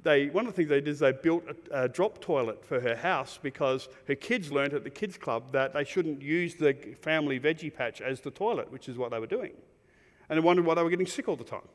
they, 0.02 0.26
one 0.26 0.46
of 0.46 0.52
the 0.52 0.56
things 0.56 0.68
they 0.68 0.80
did 0.80 0.88
is 0.88 0.98
they 0.98 1.12
built 1.12 1.44
a, 1.48 1.84
a, 1.84 1.88
drop 1.88 2.20
toilet 2.20 2.64
for 2.64 2.80
her 2.80 2.96
house 2.96 3.38
because 3.40 3.88
her 4.08 4.14
kids 4.14 4.50
learned 4.50 4.74
at 4.74 4.84
the 4.84 4.90
kids 4.90 5.16
club 5.16 5.52
that 5.52 5.72
they 5.72 5.84
shouldn't 5.84 6.20
use 6.20 6.56
the 6.56 6.74
family 7.00 7.38
veggie 7.38 7.72
patch 7.72 8.00
as 8.00 8.20
the 8.20 8.30
toilet, 8.30 8.70
which 8.72 8.88
is 8.88 8.98
what 8.98 9.12
they 9.12 9.20
were 9.20 9.26
doing. 9.26 9.52
And 10.28 10.36
they 10.36 10.42
wondered 10.42 10.64
why 10.64 10.74
they 10.74 10.82
were 10.82 10.90
getting 10.90 11.06
sick 11.06 11.28
all 11.28 11.36
the 11.36 11.44
time. 11.44 11.68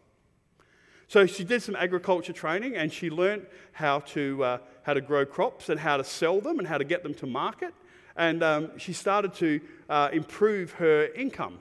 So 1.07 1.25
she 1.25 1.45
did 1.45 1.63
some 1.63 1.75
agriculture 1.77 2.33
training 2.33 2.75
and 2.75 2.91
she 2.91 3.09
learned 3.09 3.45
how 3.71 3.99
to, 3.99 4.43
uh, 4.43 4.57
how 4.83 4.93
to 4.93 4.99
grow 4.99 5.25
crops 5.25 5.69
and 5.69 5.79
how 5.79 5.95
to 5.95 6.03
sell 6.03 6.41
them 6.41 6.59
and 6.59 6.67
how 6.67 6.77
to 6.77 6.83
get 6.83 7.03
them 7.03 7.13
to 7.15 7.25
market. 7.25 7.73
And 8.17 8.43
um, 8.43 8.77
she 8.77 8.91
started 8.91 9.33
to 9.35 9.61
uh, 9.87 10.09
improve 10.11 10.71
her 10.73 11.05
income. 11.13 11.59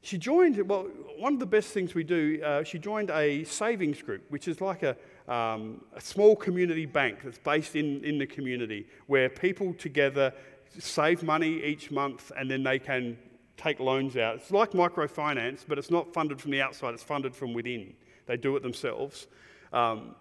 She 0.00 0.16
joined, 0.16 0.56
well, 0.68 0.84
one 1.18 1.34
of 1.34 1.40
the 1.40 1.46
best 1.46 1.70
things 1.70 1.94
we 1.94 2.04
do, 2.04 2.40
uh, 2.44 2.62
she 2.62 2.78
joined 2.78 3.10
a 3.10 3.44
savings 3.44 4.00
group, 4.00 4.22
which 4.30 4.46
is 4.46 4.60
like 4.60 4.82
a, 4.82 4.96
um, 5.32 5.84
a 5.94 6.00
small 6.00 6.36
community 6.36 6.86
bank 6.86 7.18
that's 7.24 7.38
based 7.38 7.74
in, 7.74 8.02
in 8.04 8.18
the 8.18 8.26
community 8.26 8.86
where 9.06 9.28
people 9.28 9.74
together 9.74 10.32
save 10.78 11.22
money 11.22 11.62
each 11.64 11.90
month 11.90 12.30
and 12.36 12.50
then 12.50 12.62
they 12.62 12.78
can 12.78 13.18
take 13.56 13.80
loans 13.80 14.16
out. 14.16 14.36
It's 14.36 14.52
like 14.52 14.70
microfinance, 14.70 15.64
but 15.66 15.78
it's 15.78 15.90
not 15.90 16.12
funded 16.14 16.40
from 16.40 16.52
the 16.52 16.62
outside, 16.62 16.94
it's 16.94 17.02
funded 17.02 17.34
from 17.34 17.52
within. 17.52 17.92
They 18.26 18.36
do 18.36 18.54
it 18.56 18.62
themselves. 18.62 19.26
Um, 19.72 20.14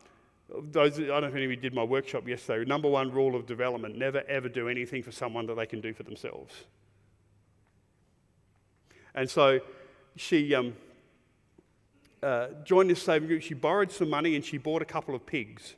those, 0.49 0.99
I 0.99 1.03
don't 1.03 1.21
know 1.21 1.27
if 1.27 1.35
any 1.35 1.45
of 1.45 1.51
you 1.51 1.57
did 1.57 1.73
my 1.73 1.83
workshop 1.83 2.27
yesterday. 2.27 2.67
Number 2.67 2.89
one 2.89 3.11
rule 3.11 3.35
of 3.35 3.45
development 3.45 3.97
never 3.97 4.23
ever 4.27 4.49
do 4.49 4.69
anything 4.69 5.03
for 5.03 5.11
someone 5.11 5.45
that 5.47 5.55
they 5.55 5.65
can 5.65 5.81
do 5.81 5.93
for 5.93 6.03
themselves. 6.03 6.53
And 9.17 9.27
so 9.27 9.59
she 10.15 10.53
um, 10.53 10.75
uh, 12.21 12.49
joined 12.63 12.91
this 12.91 13.01
saving 13.01 13.27
group. 13.27 13.41
She 13.41 13.55
borrowed 13.55 13.91
some 13.91 14.11
money 14.11 14.35
and 14.35 14.45
she 14.45 14.59
bought 14.59 14.83
a 14.83 14.85
couple 14.85 15.15
of 15.15 15.25
pigs. 15.25 15.73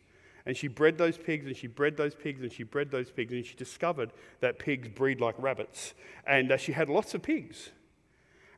And 0.45 0.57
she 0.57 0.67
bred 0.67 0.97
those 0.97 1.17
pigs 1.17 1.45
and 1.45 1.55
she 1.55 1.67
bred 1.67 1.95
those 1.95 2.13
pigs 2.13 2.41
and 2.41 2.51
she 2.51 2.63
bred 2.63 2.91
those 2.91 3.09
pigs. 3.09 3.31
And 3.31 3.45
she 3.45 3.55
discovered 3.55 4.11
that 4.41 4.59
pigs 4.59 4.89
breed 4.89 5.21
like 5.21 5.35
rabbits. 5.37 5.93
And 6.27 6.51
uh, 6.51 6.57
she 6.57 6.73
had 6.73 6.89
lots 6.89 7.13
of 7.13 7.21
pigs. 7.21 7.69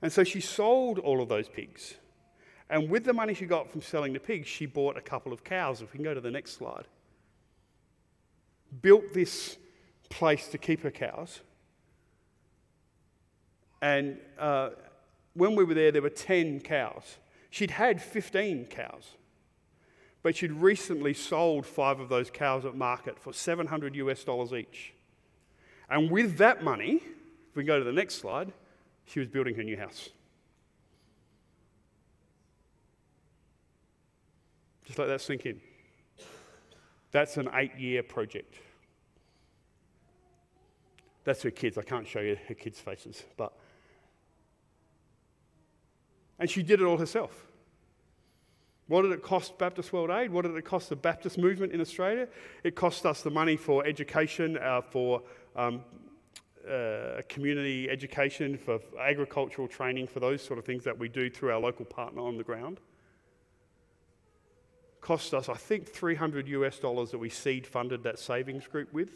And 0.01 0.11
so 0.11 0.23
she 0.23 0.41
sold 0.41 0.97
all 0.97 1.21
of 1.21 1.29
those 1.29 1.47
pigs. 1.47 1.93
And 2.67 2.89
with 2.89 3.03
the 3.03 3.13
money 3.13 3.35
she 3.35 3.45
got 3.45 3.69
from 3.69 3.83
selling 3.83 4.13
the 4.13 4.19
pigs, 4.19 4.47
she 4.47 4.65
bought 4.65 4.97
a 4.97 5.01
couple 5.01 5.31
of 5.31 5.43
cows. 5.43 5.83
If 5.83 5.93
we 5.93 5.97
can 5.97 6.03
go 6.03 6.15
to 6.15 6.21
the 6.21 6.31
next 6.31 6.53
slide. 6.53 6.87
Built 8.81 9.13
this 9.13 9.57
place 10.09 10.47
to 10.47 10.57
keep 10.57 10.81
her 10.81 10.91
cows. 10.91 11.41
And 13.81 14.17
uh, 14.37 14.71
when 15.33 15.55
we 15.55 15.63
were 15.63 15.73
there, 15.73 15.91
there 15.91 16.01
were 16.01 16.09
10 16.09 16.61
cows. 16.61 17.17
She'd 17.49 17.71
had 17.71 18.01
15 18.01 18.65
cows, 18.65 19.15
but 20.23 20.35
she'd 20.35 20.51
recently 20.51 21.13
sold 21.13 21.65
five 21.65 21.99
of 21.99 22.09
those 22.09 22.29
cows 22.29 22.65
at 22.65 22.75
market 22.75 23.19
for 23.19 23.33
700 23.33 23.95
US 23.95 24.23
dollars 24.23 24.53
each. 24.53 24.93
And 25.89 26.09
with 26.09 26.37
that 26.37 26.63
money, 26.63 27.01
if 27.49 27.55
we 27.55 27.63
go 27.63 27.77
to 27.77 27.83
the 27.83 27.91
next 27.91 28.15
slide, 28.15 28.53
she 29.05 29.19
was 29.19 29.27
building 29.27 29.55
her 29.55 29.63
new 29.63 29.77
house. 29.77 30.09
Just 34.85 34.99
let 34.99 35.07
that 35.07 35.21
sink 35.21 35.45
in. 35.45 35.59
That's 37.11 37.37
an 37.37 37.49
eight 37.53 37.75
year 37.77 38.03
project. 38.03 38.55
That's 41.23 41.43
her 41.43 41.51
kids. 41.51 41.77
I 41.77 41.83
can't 41.83 42.07
show 42.07 42.21
you 42.21 42.37
her 42.47 42.53
kids' 42.53 42.79
faces, 42.79 43.23
but 43.37 43.53
and 46.41 46.49
she 46.49 46.63
did 46.63 46.81
it 46.81 46.85
all 46.85 46.97
herself. 46.97 47.45
What 48.87 49.03
did 49.03 49.11
it 49.11 49.21
cost 49.21 49.57
Baptist 49.59 49.93
World 49.93 50.09
Aid? 50.09 50.31
What 50.31 50.43
did 50.43 50.55
it 50.57 50.65
cost 50.65 50.89
the 50.89 50.95
Baptist 50.95 51.37
movement 51.37 51.71
in 51.71 51.79
Australia? 51.79 52.27
It 52.63 52.75
cost 52.75 53.05
us 53.05 53.21
the 53.21 53.29
money 53.29 53.55
for 53.55 53.85
education, 53.85 54.57
uh, 54.57 54.81
for 54.81 55.21
um, 55.55 55.81
uh, 56.67 57.21
community 57.29 57.89
education, 57.89 58.57
for 58.57 58.79
agricultural 58.99 59.67
training, 59.67 60.07
for 60.07 60.19
those 60.19 60.41
sort 60.41 60.57
of 60.57 60.65
things 60.65 60.83
that 60.83 60.97
we 60.97 61.07
do 61.07 61.29
through 61.29 61.51
our 61.51 61.59
local 61.59 61.85
partner 61.85 62.21
on 62.21 62.37
the 62.37 62.43
ground. 62.43 62.79
Cost 64.99 65.35
us, 65.35 65.47
I 65.47 65.53
think, 65.53 65.87
300 65.87 66.47
US 66.47 66.79
dollars 66.79 67.11
that 67.11 67.19
we 67.19 67.29
seed 67.29 67.67
funded 67.67 68.01
that 68.03 68.17
savings 68.17 68.65
group 68.65 68.91
with. 68.91 69.11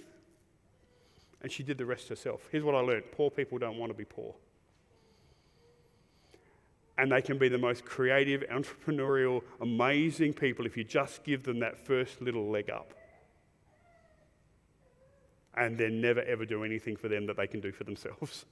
And 1.42 1.52
she 1.52 1.64
did 1.64 1.80
the 1.80 1.86
rest 1.86 2.08
herself. 2.08 2.48
Here's 2.52 2.64
what 2.64 2.76
I 2.76 2.80
learned 2.80 3.12
poor 3.12 3.32
people 3.32 3.58
don't 3.58 3.78
want 3.78 3.92
to 3.92 3.98
be 3.98 4.06
poor 4.06 4.36
and 6.98 7.12
they 7.12 7.22
can 7.22 7.38
be 7.38 7.50
the 7.50 7.58
most 7.58 7.86
creative, 7.86 8.44
entrepreneurial, 8.52 9.42
amazing 9.62 10.34
people 10.34 10.66
if 10.66 10.78
you 10.78 10.84
just 10.84 11.24
give 11.24 11.44
them 11.44 11.60
that 11.60 11.78
first 11.78 12.22
little 12.22 12.50
leg 12.50 12.70
up. 12.70 12.94
And 15.58 15.78
then 15.78 16.02
never 16.02 16.22
ever 16.22 16.46
do 16.46 16.64
anything 16.64 16.96
for 16.96 17.08
them 17.08 17.26
that 17.28 17.38
they 17.38 17.48
can 17.48 17.62
do 17.62 17.72
for 17.72 17.86
themselves, 17.86 18.46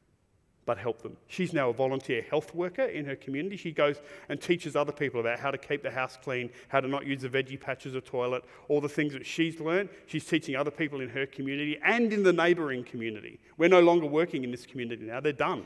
but 0.66 0.78
help 0.78 1.02
them. 1.02 1.16
She's 1.26 1.52
now 1.52 1.70
a 1.70 1.72
volunteer 1.72 2.22
health 2.22 2.54
worker 2.54 2.82
in 2.84 3.04
her 3.04 3.16
community. 3.16 3.56
She 3.56 3.72
goes 3.72 4.00
and 4.28 4.40
teaches 4.40 4.76
other 4.76 4.92
people 4.92 5.20
about 5.20 5.40
how 5.40 5.50
to 5.50 5.58
keep 5.58 5.82
the 5.82 5.90
house 5.90 6.16
clean, 6.22 6.50
how 6.68 6.80
to 6.80 6.88
not 6.88 7.04
use 7.04 7.22
the 7.22 7.28
veggie 7.28 7.60
patch 7.60 7.86
as 7.86 7.94
a 7.94 8.00
toilet, 8.00 8.44
all 8.68 8.80
the 8.80 8.88
things 8.88 9.12
that 9.12 9.26
she's 9.26 9.58
learned. 9.60 9.88
She's 10.06 10.24
teaching 10.24 10.54
other 10.54 10.70
people 10.70 11.00
in 11.00 11.08
her 11.08 11.26
community 11.26 11.78
and 11.84 12.12
in 12.12 12.22
the 12.22 12.32
neighbouring 12.32 12.84
community. 12.84 13.40
We're 13.58 13.68
no 13.68 13.80
longer 13.80 14.06
working 14.06 14.44
in 14.44 14.52
this 14.52 14.66
community 14.66 15.04
now, 15.04 15.20
they're 15.20 15.32
done. 15.32 15.64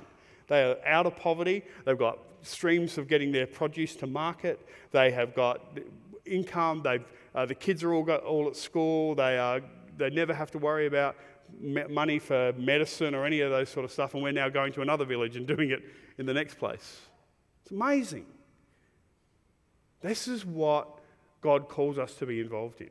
They 0.50 0.64
are 0.64 0.76
out 0.84 1.06
of 1.06 1.16
poverty. 1.16 1.62
They've 1.84 1.96
got 1.96 2.18
streams 2.42 2.98
of 2.98 3.06
getting 3.06 3.30
their 3.30 3.46
produce 3.46 3.94
to 3.96 4.08
market. 4.08 4.66
They 4.90 5.12
have 5.12 5.32
got 5.32 5.78
income. 6.26 6.82
They've, 6.82 7.04
uh, 7.36 7.46
the 7.46 7.54
kids 7.54 7.84
are 7.84 7.94
all, 7.94 8.02
got, 8.02 8.24
all 8.24 8.48
at 8.48 8.56
school. 8.56 9.14
They, 9.14 9.38
are, 9.38 9.60
they 9.96 10.10
never 10.10 10.34
have 10.34 10.50
to 10.50 10.58
worry 10.58 10.88
about 10.88 11.14
money 11.88 12.18
for 12.18 12.52
medicine 12.58 13.14
or 13.14 13.24
any 13.24 13.42
of 13.42 13.52
those 13.52 13.68
sort 13.68 13.84
of 13.84 13.92
stuff. 13.92 14.14
And 14.14 14.24
we're 14.24 14.32
now 14.32 14.48
going 14.48 14.72
to 14.72 14.82
another 14.82 15.04
village 15.04 15.36
and 15.36 15.46
doing 15.46 15.70
it 15.70 15.84
in 16.18 16.26
the 16.26 16.34
next 16.34 16.58
place. 16.58 17.00
It's 17.62 17.70
amazing. 17.70 18.26
This 20.00 20.26
is 20.26 20.44
what 20.44 20.98
God 21.42 21.68
calls 21.68 21.96
us 21.96 22.14
to 22.14 22.26
be 22.26 22.40
involved 22.40 22.80
in. 22.80 22.90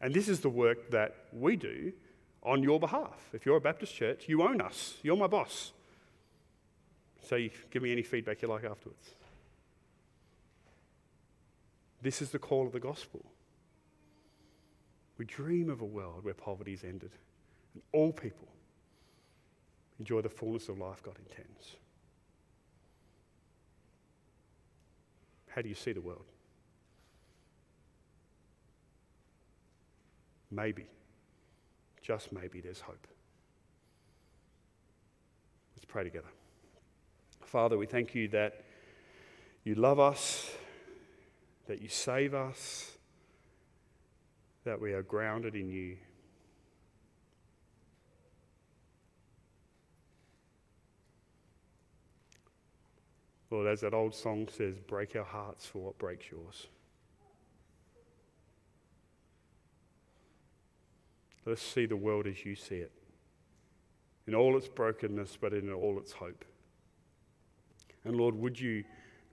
And 0.00 0.14
this 0.14 0.26
is 0.26 0.40
the 0.40 0.48
work 0.48 0.90
that 0.90 1.16
we 1.34 1.56
do 1.56 1.92
on 2.44 2.62
your 2.62 2.78
behalf. 2.78 3.30
If 3.32 3.46
you're 3.46 3.56
a 3.56 3.60
Baptist 3.60 3.94
church, 3.94 4.28
you 4.28 4.42
own 4.42 4.60
us. 4.60 4.98
You're 5.02 5.16
my 5.16 5.26
boss. 5.26 5.72
So 7.22 7.36
you 7.36 7.50
give 7.70 7.82
me 7.82 7.90
any 7.92 8.02
feedback 8.02 8.42
you 8.42 8.48
like 8.48 8.64
afterwards. 8.64 9.14
This 12.02 12.20
is 12.20 12.30
the 12.30 12.38
call 12.38 12.66
of 12.66 12.72
the 12.72 12.80
gospel. 12.80 13.24
We 15.16 15.24
dream 15.24 15.70
of 15.70 15.80
a 15.80 15.86
world 15.86 16.24
where 16.24 16.34
poverty 16.34 16.74
is 16.74 16.84
ended 16.84 17.12
and 17.72 17.82
all 17.92 18.12
people 18.12 18.48
enjoy 19.98 20.20
the 20.20 20.28
fullness 20.28 20.68
of 20.68 20.78
life 20.78 21.02
God 21.02 21.16
intends. 21.18 21.76
How 25.48 25.62
do 25.62 25.68
you 25.68 25.74
see 25.74 25.92
the 25.92 26.00
world? 26.00 26.26
Maybe 30.50 30.86
just 32.04 32.32
maybe 32.32 32.60
there's 32.60 32.80
hope. 32.80 33.06
Let's 35.74 35.86
pray 35.86 36.04
together. 36.04 36.28
Father, 37.40 37.78
we 37.78 37.86
thank 37.86 38.14
you 38.14 38.28
that 38.28 38.62
you 39.64 39.74
love 39.74 39.98
us, 39.98 40.52
that 41.66 41.80
you 41.80 41.88
save 41.88 42.34
us, 42.34 42.92
that 44.64 44.78
we 44.78 44.92
are 44.92 45.02
grounded 45.02 45.54
in 45.54 45.70
you. 45.70 45.96
Lord, 53.50 53.66
as 53.66 53.80
that 53.80 53.94
old 53.94 54.14
song 54.14 54.48
says, 54.54 54.78
break 54.78 55.16
our 55.16 55.24
hearts 55.24 55.64
for 55.64 55.78
what 55.78 55.96
breaks 55.96 56.26
yours. 56.30 56.66
Let 61.46 61.54
us 61.54 61.62
see 61.62 61.86
the 61.86 61.96
world 61.96 62.26
as 62.26 62.44
you 62.44 62.54
see 62.54 62.76
it, 62.76 62.92
in 64.26 64.34
all 64.34 64.56
its 64.56 64.68
brokenness, 64.68 65.36
but 65.40 65.52
in 65.52 65.70
all 65.72 65.98
its 65.98 66.12
hope. 66.12 66.44
And 68.04 68.16
Lord, 68.16 68.34
would 68.34 68.58
you 68.58 68.84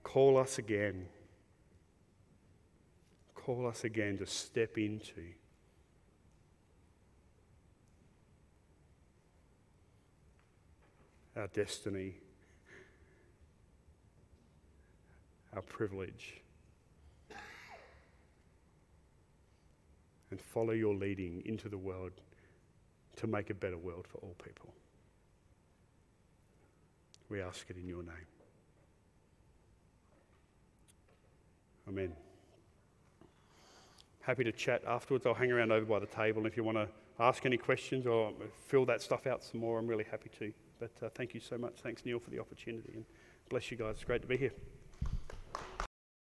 call 0.04 0.38
us 0.38 0.58
again? 0.58 1.06
Call 3.34 3.66
us 3.68 3.84
again 3.84 4.18
to 4.18 4.26
step 4.26 4.78
into 4.78 5.24
our 11.36 11.48
destiny, 11.48 12.16
our 15.56 15.62
privilege. 15.62 16.42
And 20.32 20.40
follow 20.40 20.72
your 20.72 20.96
leading 20.96 21.44
into 21.46 21.70
the 21.70 21.78
world 21.78 22.12
to 23.18 23.28
make 23.28 23.50
a 23.50 23.54
better 23.54 23.78
world 23.78 24.08
for 24.08 24.18
all 24.20 24.36
people. 24.44 24.74
We 27.30 27.42
ask 27.42 27.70
it 27.70 27.78
in 27.78 27.88
your 27.88 28.04
name. 28.04 28.28
Amen. 31.88 32.14
Happy 34.22 34.44
to 34.44 34.52
chat 34.52 34.84
afterwards. 34.88 35.26
I'll 35.26 35.34
hang 35.34 35.52
around 35.52 35.72
over 35.72 35.86
by 35.86 36.00
the 36.00 36.06
table. 36.06 36.46
If 36.46 36.56
you 36.56 36.64
want 36.64 36.78
to 36.78 36.88
ask 37.20 37.46
any 37.46 37.58
questions 37.58 38.06
or 38.06 38.34
fill 38.68 38.86
that 38.86 39.02
stuff 39.02 39.28
out 39.28 39.44
some 39.44 39.60
more, 39.60 39.80
I'm 39.80 39.88
really 39.88 40.06
happy 40.10 40.30
to. 40.40 40.54
But 40.80 40.92
uh, 41.04 41.10
thank 41.10 41.34
you 41.34 41.40
so 41.40 41.58
much. 41.58 41.80
Thanks, 41.82 42.06
Neil, 42.06 42.20
for 42.20 42.30
the 42.30 42.40
opportunity. 42.40 42.92
And 42.94 43.06
bless 43.50 43.72
you 43.72 43.78
guys. 43.78 43.96
It's 43.96 44.04
great 44.04 44.22
to 44.22 44.28
be 44.28 44.38
here. 44.38 44.52